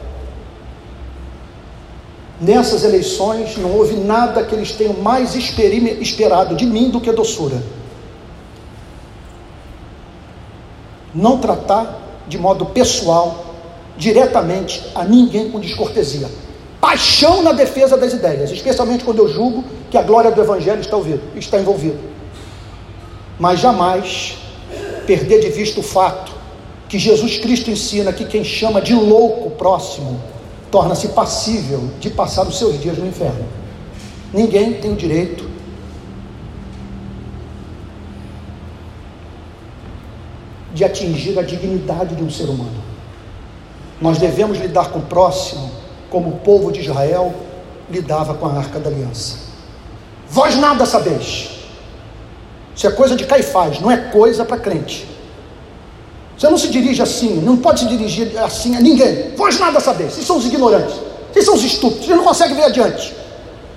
[2.40, 7.62] Nessas eleições não houve nada que eles tenham mais esperado de mim do que doçura.
[11.14, 13.46] Não tratar de modo pessoal,
[13.98, 16.30] diretamente a ninguém com descortesia.
[16.80, 20.96] Paixão na defesa das ideias, especialmente quando eu julgo que a glória do Evangelho está,
[20.96, 21.98] ouvido, está envolvida.
[23.40, 24.38] Mas jamais
[25.08, 26.32] perder de vista o fato
[26.88, 30.22] que Jesus Cristo ensina que quem chama de louco próximo
[30.72, 33.46] torna-se passível de passar os seus dias no inferno.
[34.34, 35.50] Ninguém tem o direito
[40.74, 42.84] de atingir a dignidade de um ser humano.
[44.00, 45.72] Nós devemos lidar com o próximo
[46.10, 47.34] como o povo de Israel
[47.90, 49.38] lidava com a arca da aliança.
[50.30, 51.50] Vós nada sabeis.
[52.76, 55.17] Isso é coisa de Caifás, não é coisa para crente.
[56.38, 59.34] Você não se dirige assim, não pode se dirigir assim a ninguém.
[59.36, 60.14] Vós nada sabeis.
[60.14, 60.96] Vocês são os ignorantes.
[61.32, 62.06] Vocês são os estúpidos.
[62.06, 63.16] Vocês não conseguem ver adiante.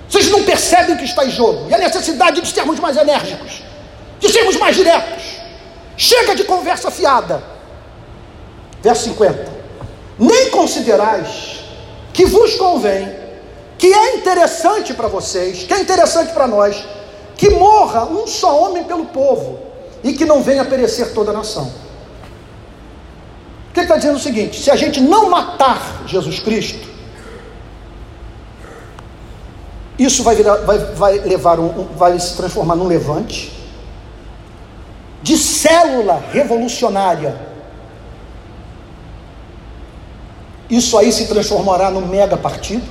[0.07, 1.67] Vocês não percebem que está em jogo.
[1.69, 3.63] E a necessidade de sermos mais enérgicos,
[4.19, 5.23] de sermos mais diretos.
[5.97, 7.41] Chega de conversa fiada.
[8.81, 9.51] Verso 50.
[10.19, 11.61] Nem considerais
[12.13, 13.11] que vos convém,
[13.77, 16.83] que é interessante para vocês, que é interessante para nós,
[17.35, 19.59] que morra um só homem pelo povo
[20.03, 21.71] e que não venha perecer toda a nação.
[23.71, 26.89] O que ele está dizendo o seguinte: se a gente não matar Jesus Cristo,
[29.97, 33.49] isso vai, virar, vai, vai levar um, vai se transformar num levante
[35.23, 37.49] de célula revolucionária.
[40.69, 42.85] Isso aí se transformará num mega partido.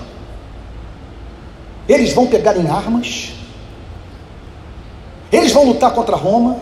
[1.87, 3.33] Eles vão pegar em armas.
[5.31, 6.57] Eles vão lutar contra Roma.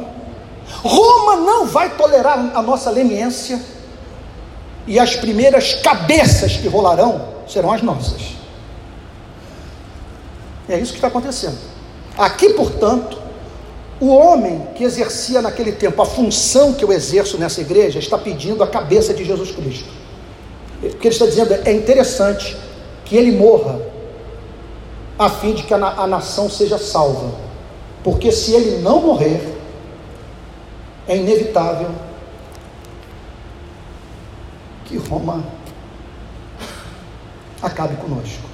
[0.82, 3.77] Roma não vai tolerar a nossa leniência
[4.88, 8.22] e as primeiras cabeças que rolarão serão as nossas.
[10.66, 11.58] É isso que está acontecendo.
[12.16, 13.20] Aqui, portanto,
[14.00, 18.62] o homem que exercia naquele tempo a função que eu exerço nessa igreja está pedindo
[18.62, 19.90] a cabeça de Jesus Cristo.
[20.82, 22.56] O que ele está dizendo é interessante
[23.04, 23.78] que ele morra,
[25.18, 27.34] a fim de que a, a nação seja salva.
[28.02, 29.54] Porque se ele não morrer,
[31.06, 31.90] é inevitável
[34.88, 35.44] que Roma
[37.62, 38.48] acabe conosco.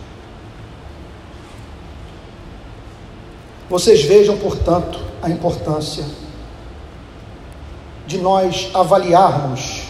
[3.70, 6.04] Vocês vejam, portanto, a importância
[8.06, 9.84] de nós avaliarmos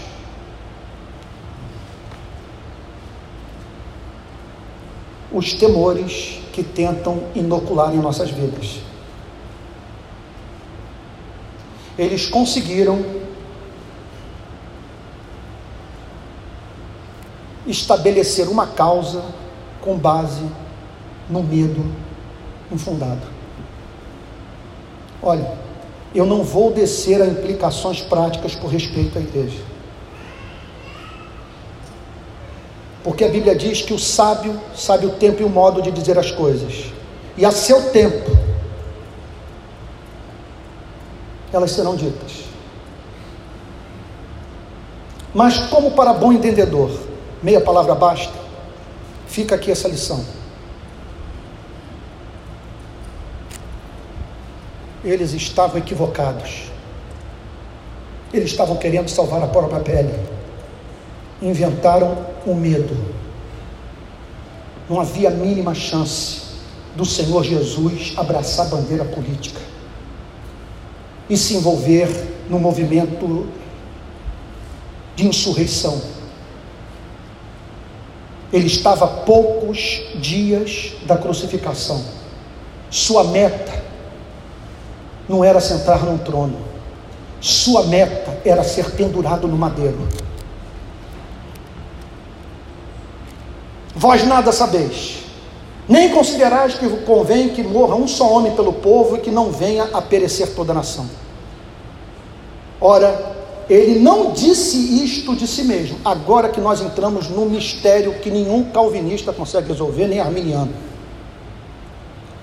[5.33, 8.79] os temores que tentam inocular em nossas vidas.
[11.99, 13.24] Eles conseguiram
[17.75, 19.23] estabelecer uma causa
[19.81, 20.45] com base
[21.29, 21.85] no medo
[22.73, 23.23] infundado.
[25.23, 25.53] Olha,
[26.15, 29.61] eu não vou descer a implicações práticas por respeito à igreja.
[33.03, 36.19] Porque a Bíblia diz que o sábio sabe o tempo e o modo de dizer
[36.19, 36.87] as coisas.
[37.37, 38.31] E a seu tempo,
[41.53, 42.45] elas serão ditas.
[45.35, 46.91] Mas, como para bom entendedor,
[47.45, 48.33] meia palavra basta.
[49.27, 50.25] Fica aqui essa lição.
[55.05, 56.71] Eles estavam equivocados.
[58.33, 60.19] Eles estavam querendo salvar a própria pele.
[61.43, 62.97] Inventaram o medo.
[64.89, 66.45] Não havia mínima chance
[66.97, 69.61] do Senhor Jesus abraçar a bandeira política
[71.29, 72.09] e se envolver
[72.49, 73.47] no movimento
[75.15, 76.14] de insurreição
[78.55, 82.01] ele estava a poucos dias da crucificação.
[82.89, 83.83] Sua meta
[85.29, 86.59] não era sentar num trono.
[87.41, 90.07] Sua meta era ser pendurado no madeiro.
[93.93, 95.25] Vós nada sabeis,
[95.89, 99.89] nem considerais que convém que morra um só homem pelo povo e que não venha
[99.93, 101.11] a perecer toda a nação.
[102.81, 103.34] Ora,
[103.69, 105.99] ele não disse isto de si mesmo.
[106.05, 110.73] Agora que nós entramos num mistério que nenhum calvinista consegue resolver, nem arminiano.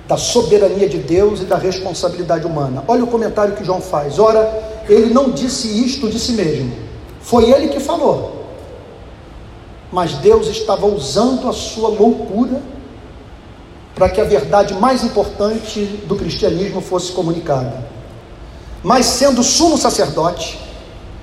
[0.07, 2.83] Da soberania de Deus e da responsabilidade humana.
[2.87, 4.19] Olha o comentário que João faz.
[4.19, 6.73] Ora, ele não disse isto de si mesmo.
[7.21, 8.39] Foi ele que falou.
[9.91, 12.61] mas Deus estava usando a sua loucura
[13.93, 17.85] para que a verdade mais importante do cristianismo fosse comunicada.
[18.81, 20.57] Mas sendo sumo sacerdote,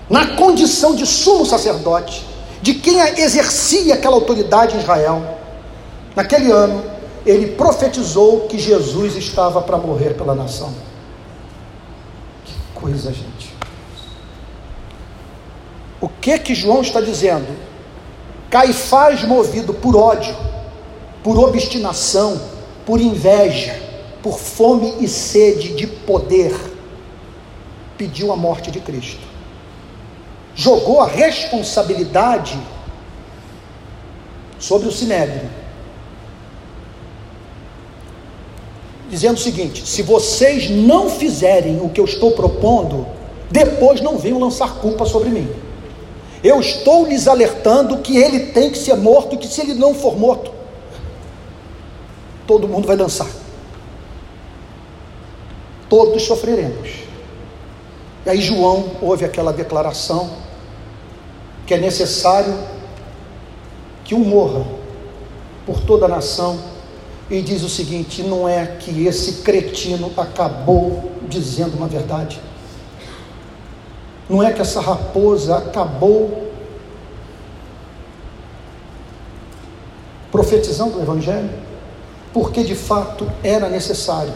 [0.08, 2.24] na condição de sumo sacerdote,
[2.62, 5.38] de quem exercia aquela autoridade em Israel,
[6.16, 6.82] naquele ano,
[7.26, 10.72] ele profetizou que Jesus estava para morrer pela nação.
[12.44, 13.54] Que coisa, gente.
[16.00, 17.48] O que que João está dizendo?
[18.48, 20.34] Caifás, movido por ódio,
[21.22, 22.40] por obstinação,
[22.86, 23.78] por inveja,
[24.22, 26.54] por fome e sede de poder,
[27.98, 29.27] pediu a morte de Cristo.
[30.58, 32.58] Jogou a responsabilidade
[34.58, 35.48] sobre o sinédrio.
[39.08, 43.06] Dizendo o seguinte: se vocês não fizerem o que eu estou propondo,
[43.48, 45.48] depois não venham lançar culpa sobre mim.
[46.42, 50.18] Eu estou lhes alertando que ele tem que ser morto que se ele não for
[50.18, 50.50] morto,
[52.48, 53.28] todo mundo vai dançar.
[55.88, 56.90] Todos sofreremos.
[58.26, 60.47] E aí João ouve aquela declaração
[61.68, 62.58] que é necessário
[64.02, 64.64] que um morra
[65.66, 66.58] por toda a nação
[67.28, 72.40] e diz o seguinte: não é que esse cretino acabou dizendo uma verdade.
[74.30, 76.50] Não é que essa raposa acabou
[80.32, 81.50] profetizando o Evangelho,
[82.32, 84.32] porque de fato era necessário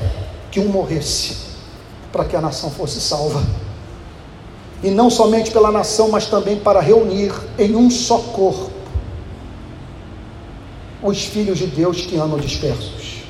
[0.50, 1.36] que um morresse
[2.12, 3.42] para que a nação fosse salva.
[4.82, 8.70] E não somente pela nação, mas também para reunir em um só corpo
[11.02, 13.22] os filhos de Deus que andam dispersos.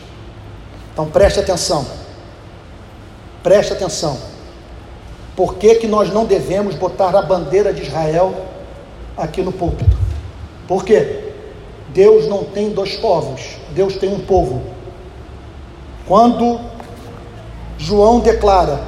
[0.92, 1.86] Então preste atenção.
[3.42, 4.18] Preste atenção.
[5.34, 8.34] Por que, que nós não devemos botar a bandeira de Israel
[9.16, 9.96] aqui no púlpito?
[10.68, 11.32] Por quê?
[11.88, 14.62] Deus não tem dois povos, Deus tem um povo.
[16.06, 16.60] Quando
[17.78, 18.80] João declara,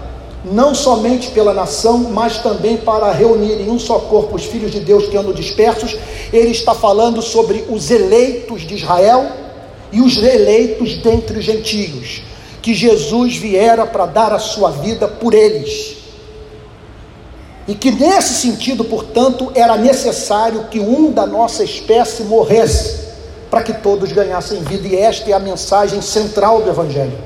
[0.44, 4.80] não somente pela nação, mas também para reunir em um só corpo os filhos de
[4.80, 5.96] Deus que andam dispersos,
[6.32, 9.26] ele está falando sobre os eleitos de Israel
[9.90, 12.22] e os eleitos dentre os gentios,
[12.60, 15.96] que Jesus viera para dar a sua vida por eles.
[17.66, 23.04] E que nesse sentido, portanto, era necessário que um da nossa espécie morresse,
[23.50, 27.16] para que todos ganhassem vida, e esta é a mensagem central do Evangelho.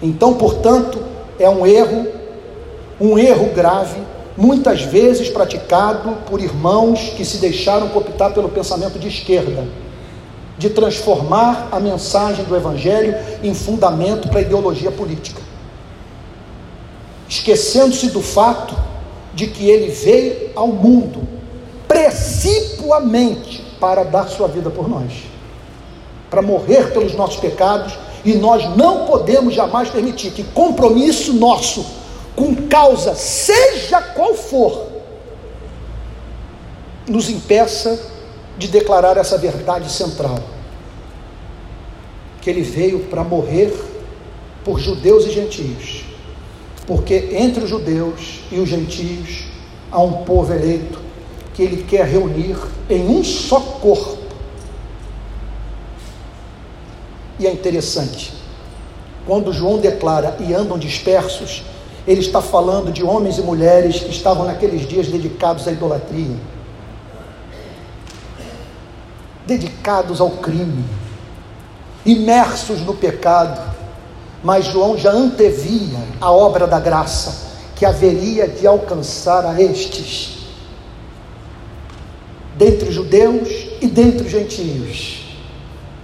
[0.00, 2.06] Então, portanto, é um erro,
[3.00, 4.00] um erro grave,
[4.36, 9.66] muitas vezes praticado por irmãos que se deixaram cooptar pelo pensamento de esquerda,
[10.58, 15.40] de transformar a mensagem do Evangelho em fundamento para a ideologia política,
[17.28, 18.76] esquecendo-se do fato
[19.34, 21.26] de que ele veio ao mundo
[21.86, 25.12] precipuamente para dar sua vida por nós,
[26.30, 31.86] para morrer pelos nossos pecados, e nós não podemos jamais permitir que compromisso nosso
[32.34, 34.88] com causa, seja qual for,
[37.08, 37.98] nos impeça
[38.58, 40.38] de declarar essa verdade central.
[42.42, 43.72] Que ele veio para morrer
[44.64, 46.04] por judeus e gentios.
[46.84, 49.44] Porque entre os judeus e os gentios
[49.90, 51.00] há um povo eleito
[51.54, 52.56] que ele quer reunir
[52.90, 54.25] em um só corpo.
[57.38, 58.32] E é interessante,
[59.26, 61.62] quando João declara e andam dispersos,
[62.06, 66.36] ele está falando de homens e mulheres que estavam naqueles dias dedicados à idolatria,
[69.44, 70.84] dedicados ao crime,
[72.04, 73.60] imersos no pecado,
[74.42, 80.38] mas João já antevia a obra da graça que haveria de alcançar a estes,
[82.56, 83.48] dentre os judeus
[83.80, 85.25] e dentre os gentios,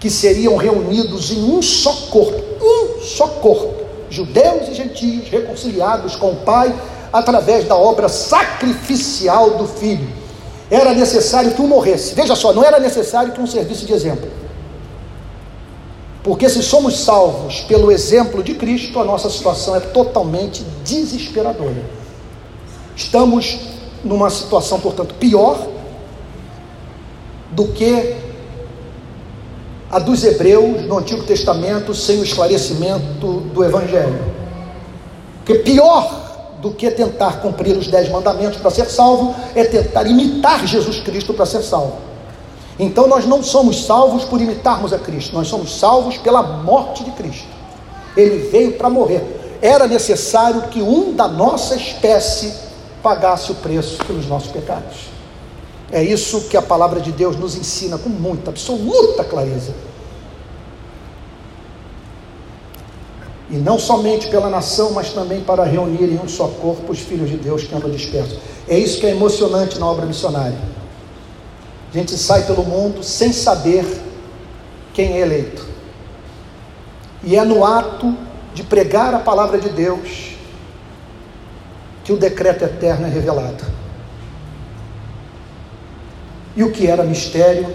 [0.02, 3.72] que seriam reunidos em um só corpo, um só corpo
[4.10, 6.74] judeus e gentios reconciliados com o Pai
[7.12, 10.08] através da obra sacrificial do Filho.
[10.68, 12.16] Era necessário que um morresse.
[12.16, 14.28] Veja só, não era necessário que um servisse de exemplo.
[16.24, 21.84] Porque se somos salvos pelo exemplo de Cristo, a nossa situação é totalmente desesperadora.
[22.96, 23.56] Estamos
[24.02, 25.64] numa situação, portanto, pior
[27.52, 28.31] do que
[29.92, 34.24] a dos hebreus no Antigo Testamento sem o esclarecimento do Evangelho.
[35.44, 40.66] Porque pior do que tentar cumprir os dez mandamentos para ser salvo é tentar imitar
[40.66, 41.98] Jesus Cristo para ser salvo.
[42.78, 47.10] Então nós não somos salvos por imitarmos a Cristo, nós somos salvos pela morte de
[47.10, 47.48] Cristo.
[48.16, 49.58] Ele veio para morrer.
[49.60, 52.54] Era necessário que um da nossa espécie
[53.02, 55.11] pagasse o preço pelos nossos pecados.
[55.92, 59.74] É isso que a palavra de Deus nos ensina com muita, absoluta clareza.
[63.50, 67.28] E não somente pela nação, mas também para reunir em um só corpo os filhos
[67.28, 68.38] de Deus que andam dispersos.
[68.66, 70.58] É isso que é emocionante na obra missionária.
[71.92, 73.84] A gente sai pelo mundo sem saber
[74.94, 75.66] quem é eleito.
[77.22, 78.16] E é no ato
[78.54, 80.32] de pregar a palavra de Deus
[82.02, 83.81] que o decreto eterno é revelado.
[86.54, 87.74] E o que era mistério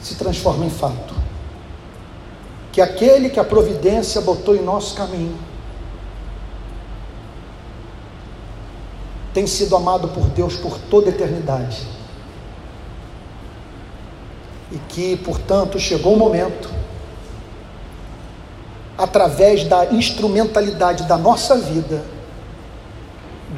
[0.00, 1.14] se transforma em fato
[2.74, 5.38] que aquele que a providência botou em nosso caminho
[9.32, 11.86] tem sido amado por Deus por toda a eternidade.
[14.72, 16.68] E que, portanto, chegou o momento,
[18.98, 22.02] através da instrumentalidade da nossa vida,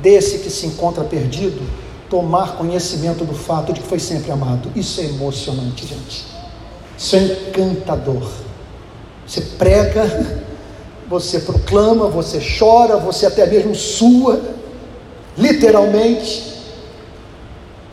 [0.03, 1.63] desse que se encontra perdido,
[2.09, 4.71] tomar conhecimento do fato de que foi sempre amado.
[4.75, 6.25] Isso é emocionante, gente.
[6.97, 8.31] Isso é encantador.
[9.27, 10.45] Você prega,
[11.09, 14.41] você proclama, você chora, você até mesmo sua,
[15.37, 16.55] literalmente,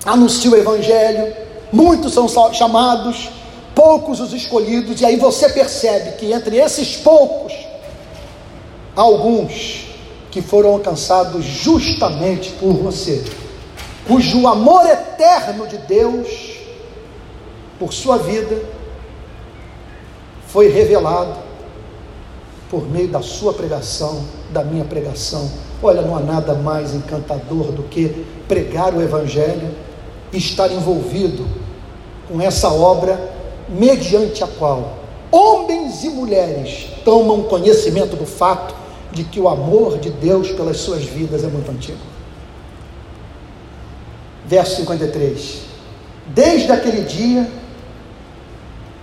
[0.05, 1.33] anuncia o Evangelho,
[1.71, 3.29] muitos são chamados,
[3.73, 7.53] poucos os escolhidos, e aí você percebe que entre esses poucos,
[8.95, 9.92] alguns
[10.33, 13.23] que foram alcançados justamente por você,
[14.07, 16.57] cujo amor eterno de Deus
[17.77, 18.59] por sua vida
[20.47, 21.35] foi revelado
[22.67, 25.47] por meio da sua pregação, da minha pregação.
[25.83, 29.69] Olha, não há nada mais encantador do que pregar o Evangelho
[30.31, 31.45] e estar envolvido
[32.27, 33.31] com essa obra,
[33.69, 34.93] mediante a qual
[35.29, 38.82] homens e mulheres tomam conhecimento do fato
[39.13, 41.99] de que o amor de Deus pelas suas vidas é muito antigo.
[44.45, 45.61] Verso 53.
[46.27, 47.49] Desde aquele dia,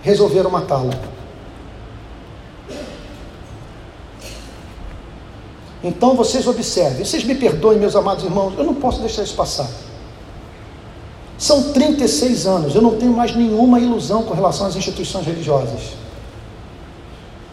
[0.01, 0.91] resolveram matá-lo.
[5.83, 9.67] Então vocês observem, vocês me perdoem, meus amados irmãos, eu não posso deixar isso passar.
[11.37, 15.81] São 36 anos, eu não tenho mais nenhuma ilusão com relação às instituições religiosas.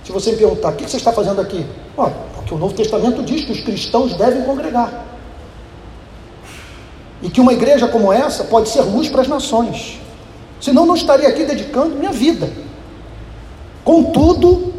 [0.04, 1.66] Se você me perguntar, o que você está fazendo aqui?
[1.96, 5.04] Olha, porque o Novo Testamento diz que os cristãos devem congregar.
[7.22, 10.00] E que uma igreja como essa pode ser luz para as nações.
[10.58, 12.50] Senão não estaria aqui dedicando minha vida.
[13.84, 14.72] Contudo,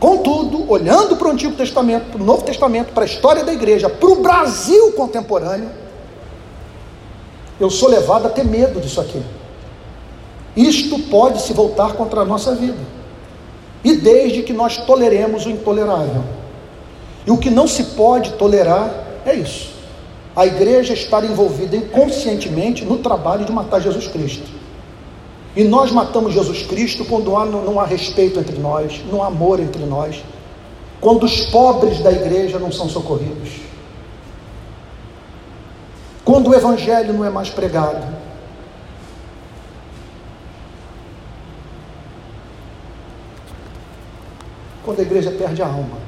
[0.00, 3.88] Contudo, olhando para o Antigo Testamento, para o Novo Testamento, para a história da igreja,
[3.88, 5.70] para o Brasil contemporâneo,
[7.60, 9.22] eu sou levado a ter medo disso aqui.
[10.56, 12.80] Isto pode se voltar contra a nossa vida.
[13.84, 16.41] E desde que nós toleremos o intolerável.
[17.26, 18.90] E o que não se pode tolerar
[19.24, 19.70] é isso.
[20.34, 24.50] A igreja estar envolvida inconscientemente no trabalho de matar Jesus Cristo.
[25.54, 29.84] E nós matamos Jesus Cristo quando não há respeito entre nós, não há amor entre
[29.84, 30.24] nós,
[31.00, 33.50] quando os pobres da igreja não são socorridos,
[36.24, 38.22] quando o Evangelho não é mais pregado.
[44.84, 46.01] Quando a igreja perde a alma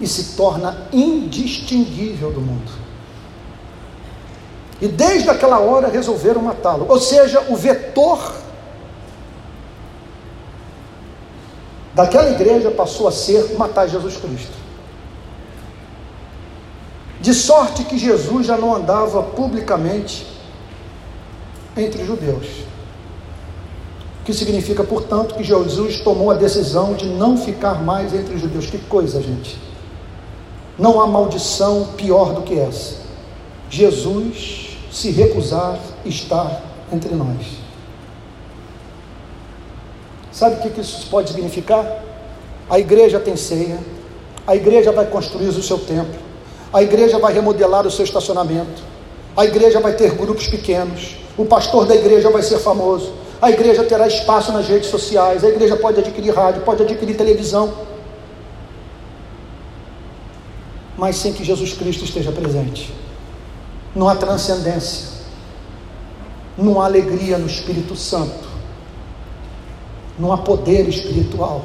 [0.00, 2.70] e se torna indistinguível do mundo.
[4.80, 6.86] E desde aquela hora resolveram matá-lo.
[6.88, 8.34] Ou seja, o vetor
[11.94, 14.52] daquela igreja passou a ser matar Jesus Cristo.
[17.20, 20.26] De sorte que Jesus já não andava publicamente
[21.76, 22.46] entre judeus.
[24.20, 28.66] O que significa, portanto, que Jesus tomou a decisão de não ficar mais entre judeus.
[28.66, 29.73] Que coisa, gente!
[30.78, 32.96] Não há maldição pior do que essa.
[33.70, 36.62] Jesus se recusar estar
[36.92, 37.64] entre nós.
[40.30, 42.02] Sabe o que isso pode significar?
[42.68, 43.78] A igreja tem ceia,
[44.46, 46.20] a igreja vai construir o seu templo,
[46.72, 48.82] a igreja vai remodelar o seu estacionamento,
[49.36, 53.84] a igreja vai ter grupos pequenos, o pastor da igreja vai ser famoso, a igreja
[53.84, 57.72] terá espaço nas redes sociais, a igreja pode adquirir rádio, pode adquirir televisão,
[61.04, 62.90] mas sem que Jesus Cristo esteja presente.
[63.94, 65.08] Não há transcendência,
[66.56, 68.54] não há alegria no Espírito Santo
[70.18, 71.64] não há poder espiritual.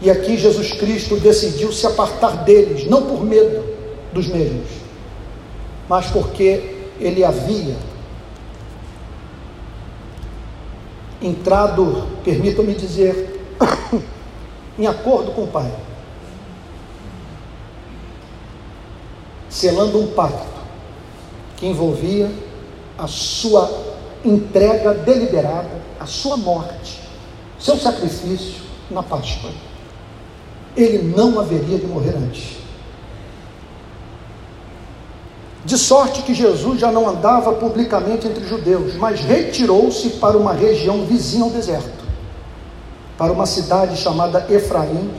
[0.00, 3.64] E aqui Jesus Cristo decidiu se apartar deles, não por medo
[4.12, 4.68] dos mesmos,
[5.88, 7.76] mas porque ele havia
[11.20, 13.44] entrado, permitam-me dizer,
[14.78, 15.70] em acordo com o Pai.
[19.52, 20.60] Selando um pacto
[21.56, 22.32] que envolvia
[22.96, 23.70] a sua
[24.24, 27.02] entrega deliberada, a sua morte,
[27.60, 29.50] seu sacrifício na Páscoa.
[30.74, 32.56] Ele não haveria de morrer antes.
[35.64, 41.04] De sorte que Jesus já não andava publicamente entre judeus, mas retirou-se para uma região
[41.04, 42.04] vizinha ao deserto,
[43.18, 45.10] para uma cidade chamada Efraim,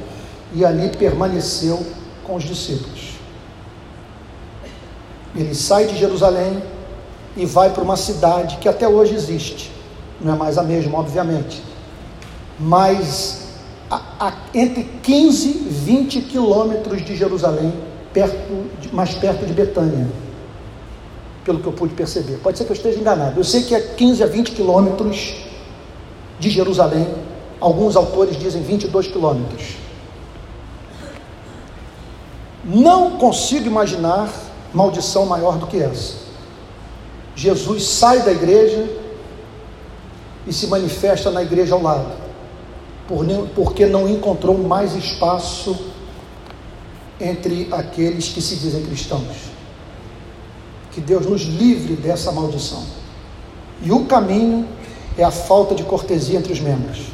[0.53, 1.85] e ali permaneceu
[2.23, 2.92] com os discípulos.
[5.35, 6.61] Ele sai de Jerusalém
[7.35, 9.71] e vai para uma cidade que até hoje existe,
[10.21, 11.63] não é mais a mesma, obviamente,
[12.59, 13.47] mas
[13.89, 17.73] a, a, entre 15 e 20 quilômetros de Jerusalém,
[18.13, 18.37] perto
[18.91, 20.07] mais perto de Betânia
[21.43, 22.37] pelo que eu pude perceber.
[22.37, 23.39] Pode ser que eu esteja enganado.
[23.39, 25.35] Eu sei que é 15 a 20 quilômetros
[26.39, 27.07] de Jerusalém.
[27.59, 29.75] Alguns autores dizem 22 quilômetros.
[32.63, 34.29] Não consigo imaginar
[34.73, 36.15] maldição maior do que essa.
[37.35, 38.87] Jesus sai da igreja
[40.45, 42.11] e se manifesta na igreja ao lado,
[43.55, 45.75] porque não encontrou mais espaço
[47.19, 49.53] entre aqueles que se dizem cristãos.
[50.91, 52.83] Que Deus nos livre dessa maldição.
[53.81, 54.67] E o caminho
[55.17, 57.07] é a falta de cortesia entre os membros.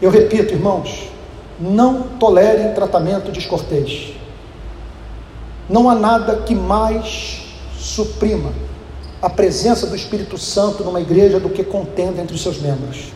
[0.00, 1.10] Eu repito, irmãos,
[1.58, 4.14] não tolerem tratamento descortês.
[5.70, 7.42] Não há nada que mais
[7.78, 8.52] suprima
[9.22, 13.12] a presença do Espírito Santo numa igreja do que contenda entre os seus membros.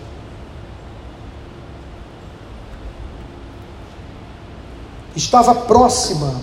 [5.15, 6.41] Estava próxima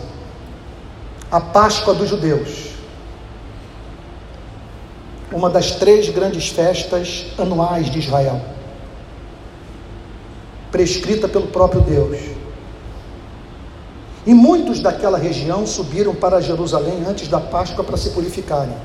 [1.32, 2.72] a Páscoa dos judeus
[5.32, 8.42] uma das três grandes festas anuais de Israel,
[10.72, 12.41] prescrita pelo próprio Deus.
[14.26, 18.76] E muitos daquela região subiram para Jerusalém antes da Páscoa para se purificarem.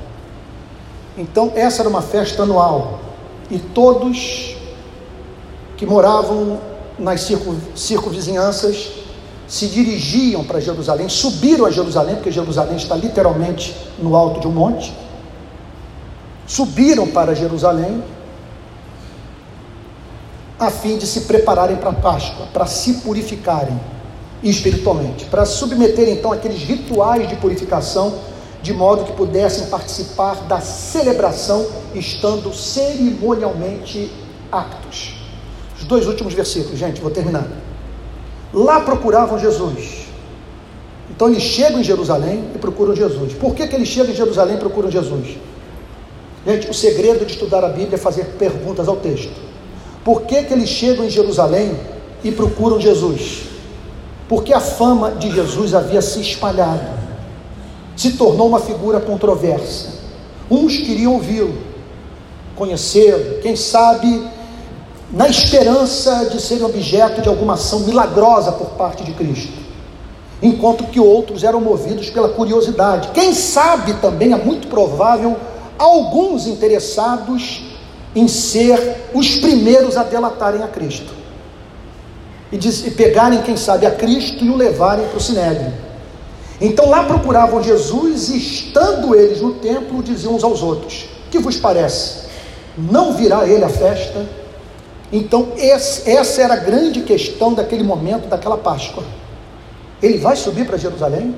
[1.16, 3.00] Então, essa era uma festa anual,
[3.50, 4.56] e todos
[5.76, 6.58] que moravam
[6.98, 8.92] nas circun, circunvizinhanças
[9.46, 14.52] se dirigiam para Jerusalém, subiram a Jerusalém, porque Jerusalém está literalmente no alto de um
[14.52, 14.92] monte.
[16.46, 18.02] Subiram para Jerusalém
[20.58, 23.78] a fim de se prepararem para a Páscoa, para se purificarem
[24.42, 28.14] espiritualmente, para submeter então aqueles rituais de purificação,
[28.62, 34.10] de modo que pudessem participar da celebração, estando cerimonialmente
[34.50, 35.14] aptos.
[35.78, 37.46] Os dois últimos versículos, gente, vou terminar.
[38.52, 40.06] Lá procuravam Jesus.
[41.10, 43.34] Então eles chegam em Jerusalém e procuram Jesus.
[43.34, 45.36] Por que, que eles chegam em Jerusalém e procuram Jesus?
[46.46, 49.34] Gente, o segredo de estudar a Bíblia é fazer perguntas ao texto.
[50.04, 51.76] Por que, que eles chegam em Jerusalém
[52.22, 53.55] e procuram Jesus?
[54.28, 56.86] Porque a fama de Jesus havia se espalhado,
[57.96, 59.94] se tornou uma figura controversa.
[60.50, 61.56] Uns queriam ouvi-lo,
[62.56, 64.26] conhecê-lo, quem sabe
[65.12, 69.52] na esperança de ser objeto de alguma ação milagrosa por parte de Cristo,
[70.42, 73.08] enquanto que outros eram movidos pela curiosidade.
[73.14, 75.36] Quem sabe também é muito provável
[75.78, 77.62] alguns interessados
[78.14, 81.15] em ser os primeiros a delatarem a Cristo.
[82.50, 85.72] E, diz, e pegarem, quem sabe, a Cristo e o levarem para o Sinédrio.
[86.60, 91.56] Então lá procuravam Jesus e, estando eles no templo, diziam uns aos outros: Que vos
[91.56, 92.26] parece?
[92.76, 94.26] Não virá ele à festa?
[95.12, 99.04] Então, esse, essa era a grande questão daquele momento, daquela Páscoa.
[100.02, 101.34] Ele vai subir para Jerusalém?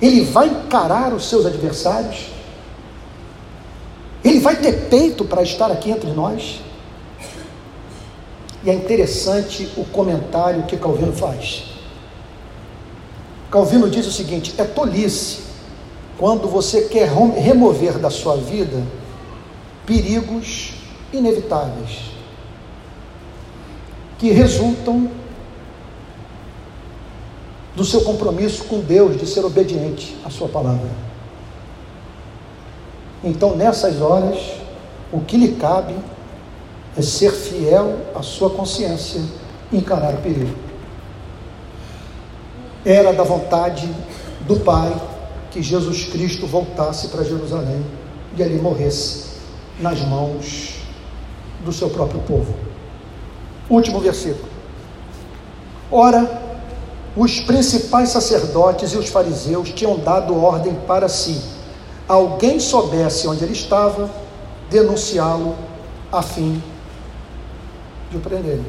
[0.00, 2.28] Ele vai encarar os seus adversários?
[4.24, 6.60] Ele vai ter peito para estar aqui entre nós?
[8.64, 11.64] E é interessante o comentário que Calvino faz.
[13.50, 15.42] Calvino diz o seguinte: é tolice
[16.18, 18.82] quando você quer remover da sua vida
[19.84, 20.72] perigos
[21.12, 22.14] inevitáveis
[24.18, 25.10] que resultam
[27.76, 30.88] do seu compromisso com Deus de ser obediente à sua palavra.
[33.22, 34.38] Então, nessas horas,
[35.12, 35.94] o que lhe cabe
[36.96, 39.20] é ser fiel à sua consciência
[39.72, 40.54] e encarar o perigo.
[42.84, 43.88] Era da vontade
[44.42, 44.94] do Pai
[45.50, 47.84] que Jesus Cristo voltasse para Jerusalém
[48.36, 49.34] e ali morresse
[49.80, 50.76] nas mãos
[51.64, 52.54] do seu próprio povo.
[53.68, 54.48] Último versículo.
[55.90, 56.42] Ora,
[57.16, 61.40] os principais sacerdotes e os fariseus tinham dado ordem para si
[62.06, 64.10] alguém soubesse onde ele estava,
[64.70, 65.54] denunciá-lo
[66.12, 66.62] a fim
[68.14, 68.60] de prender.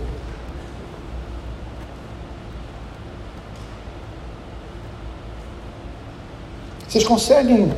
[6.88, 7.74] Vocês conseguem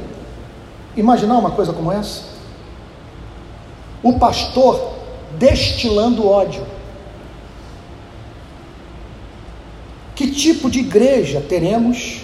[0.95, 2.23] imaginar uma coisa como essa?
[4.03, 4.93] O pastor
[5.37, 6.65] destilando ódio.
[10.15, 12.21] Que tipo de igreja teremos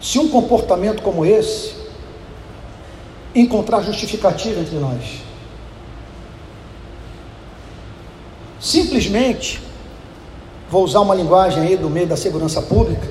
[0.00, 1.74] se um comportamento como esse
[3.34, 5.23] encontrar justificativa entre nós?
[8.64, 9.60] Simplesmente,
[10.70, 13.06] vou usar uma linguagem aí do meio da segurança pública,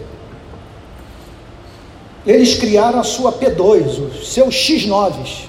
[2.25, 5.43] eles criaram a sua P2, os seus X9s.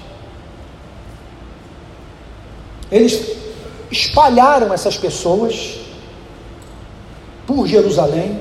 [2.93, 3.35] Eles
[3.91, 5.81] espalharam essas pessoas
[7.47, 8.39] por Jerusalém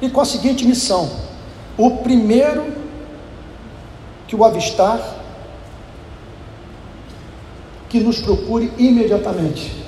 [0.00, 1.10] e com a seguinte missão:
[1.76, 2.72] o primeiro
[4.28, 5.00] que o avistar,
[7.88, 9.85] que nos procure imediatamente,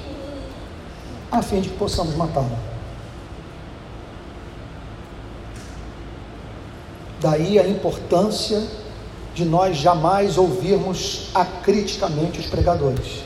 [1.31, 2.57] a fim de que possamos matá-lo.
[7.21, 8.63] Daí a importância
[9.35, 13.25] de nós jamais ouvirmos acriticamente os pregadores.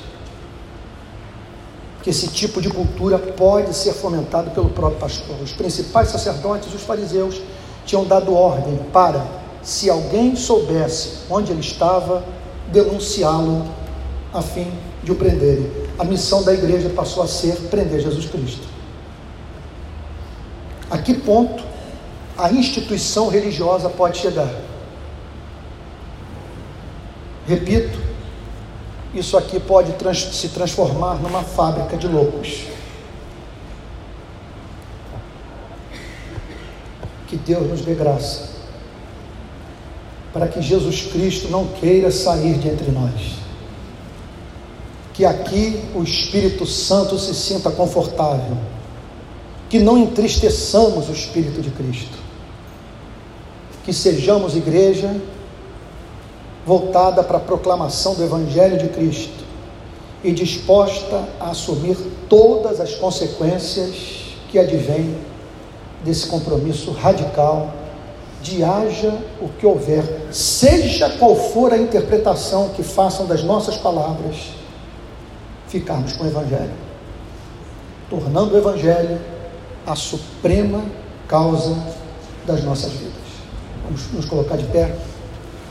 [2.03, 5.37] Que esse tipo de cultura pode ser fomentado pelo próprio pastor.
[5.41, 7.41] Os principais sacerdotes, os fariseus,
[7.85, 9.25] tinham dado ordem para,
[9.63, 12.25] se alguém soubesse onde ele estava,
[12.73, 13.65] denunciá-lo
[14.33, 14.73] a fim
[15.03, 15.82] de o prenderem.
[15.99, 18.67] A missão da igreja passou a ser prender Jesus Cristo.
[20.91, 21.63] A que ponto
[22.37, 24.51] a instituição religiosa pode chegar.
[27.47, 27.99] Repito,
[29.15, 32.65] isso aqui pode trans se transformar numa fábrica de loucos.
[37.29, 38.51] Que Deus nos dê graça,
[40.33, 43.42] para que Jesus Cristo não queira sair de entre nós.
[45.15, 48.57] Que aqui o Espírito Santo se sinta confortável,
[49.69, 52.23] que não entristeçamos o Espírito de Cristo
[53.85, 55.15] que sejamos igreja
[56.65, 59.43] voltada para a proclamação do Evangelho de Cristo
[60.23, 61.97] e disposta a assumir
[62.29, 65.17] todas as consequências que advêm
[66.05, 67.73] desse compromisso radical
[68.41, 74.51] de haja o que houver, seja qual for a interpretação que façam das nossas palavras,
[75.73, 76.75] ficarmos com o Evangelho,
[78.11, 79.19] tornando o Evangelho
[79.87, 80.85] a suprema
[81.27, 81.75] causa
[82.47, 83.15] das nossas vidas.
[83.85, 84.95] Vamos nos colocar de pé.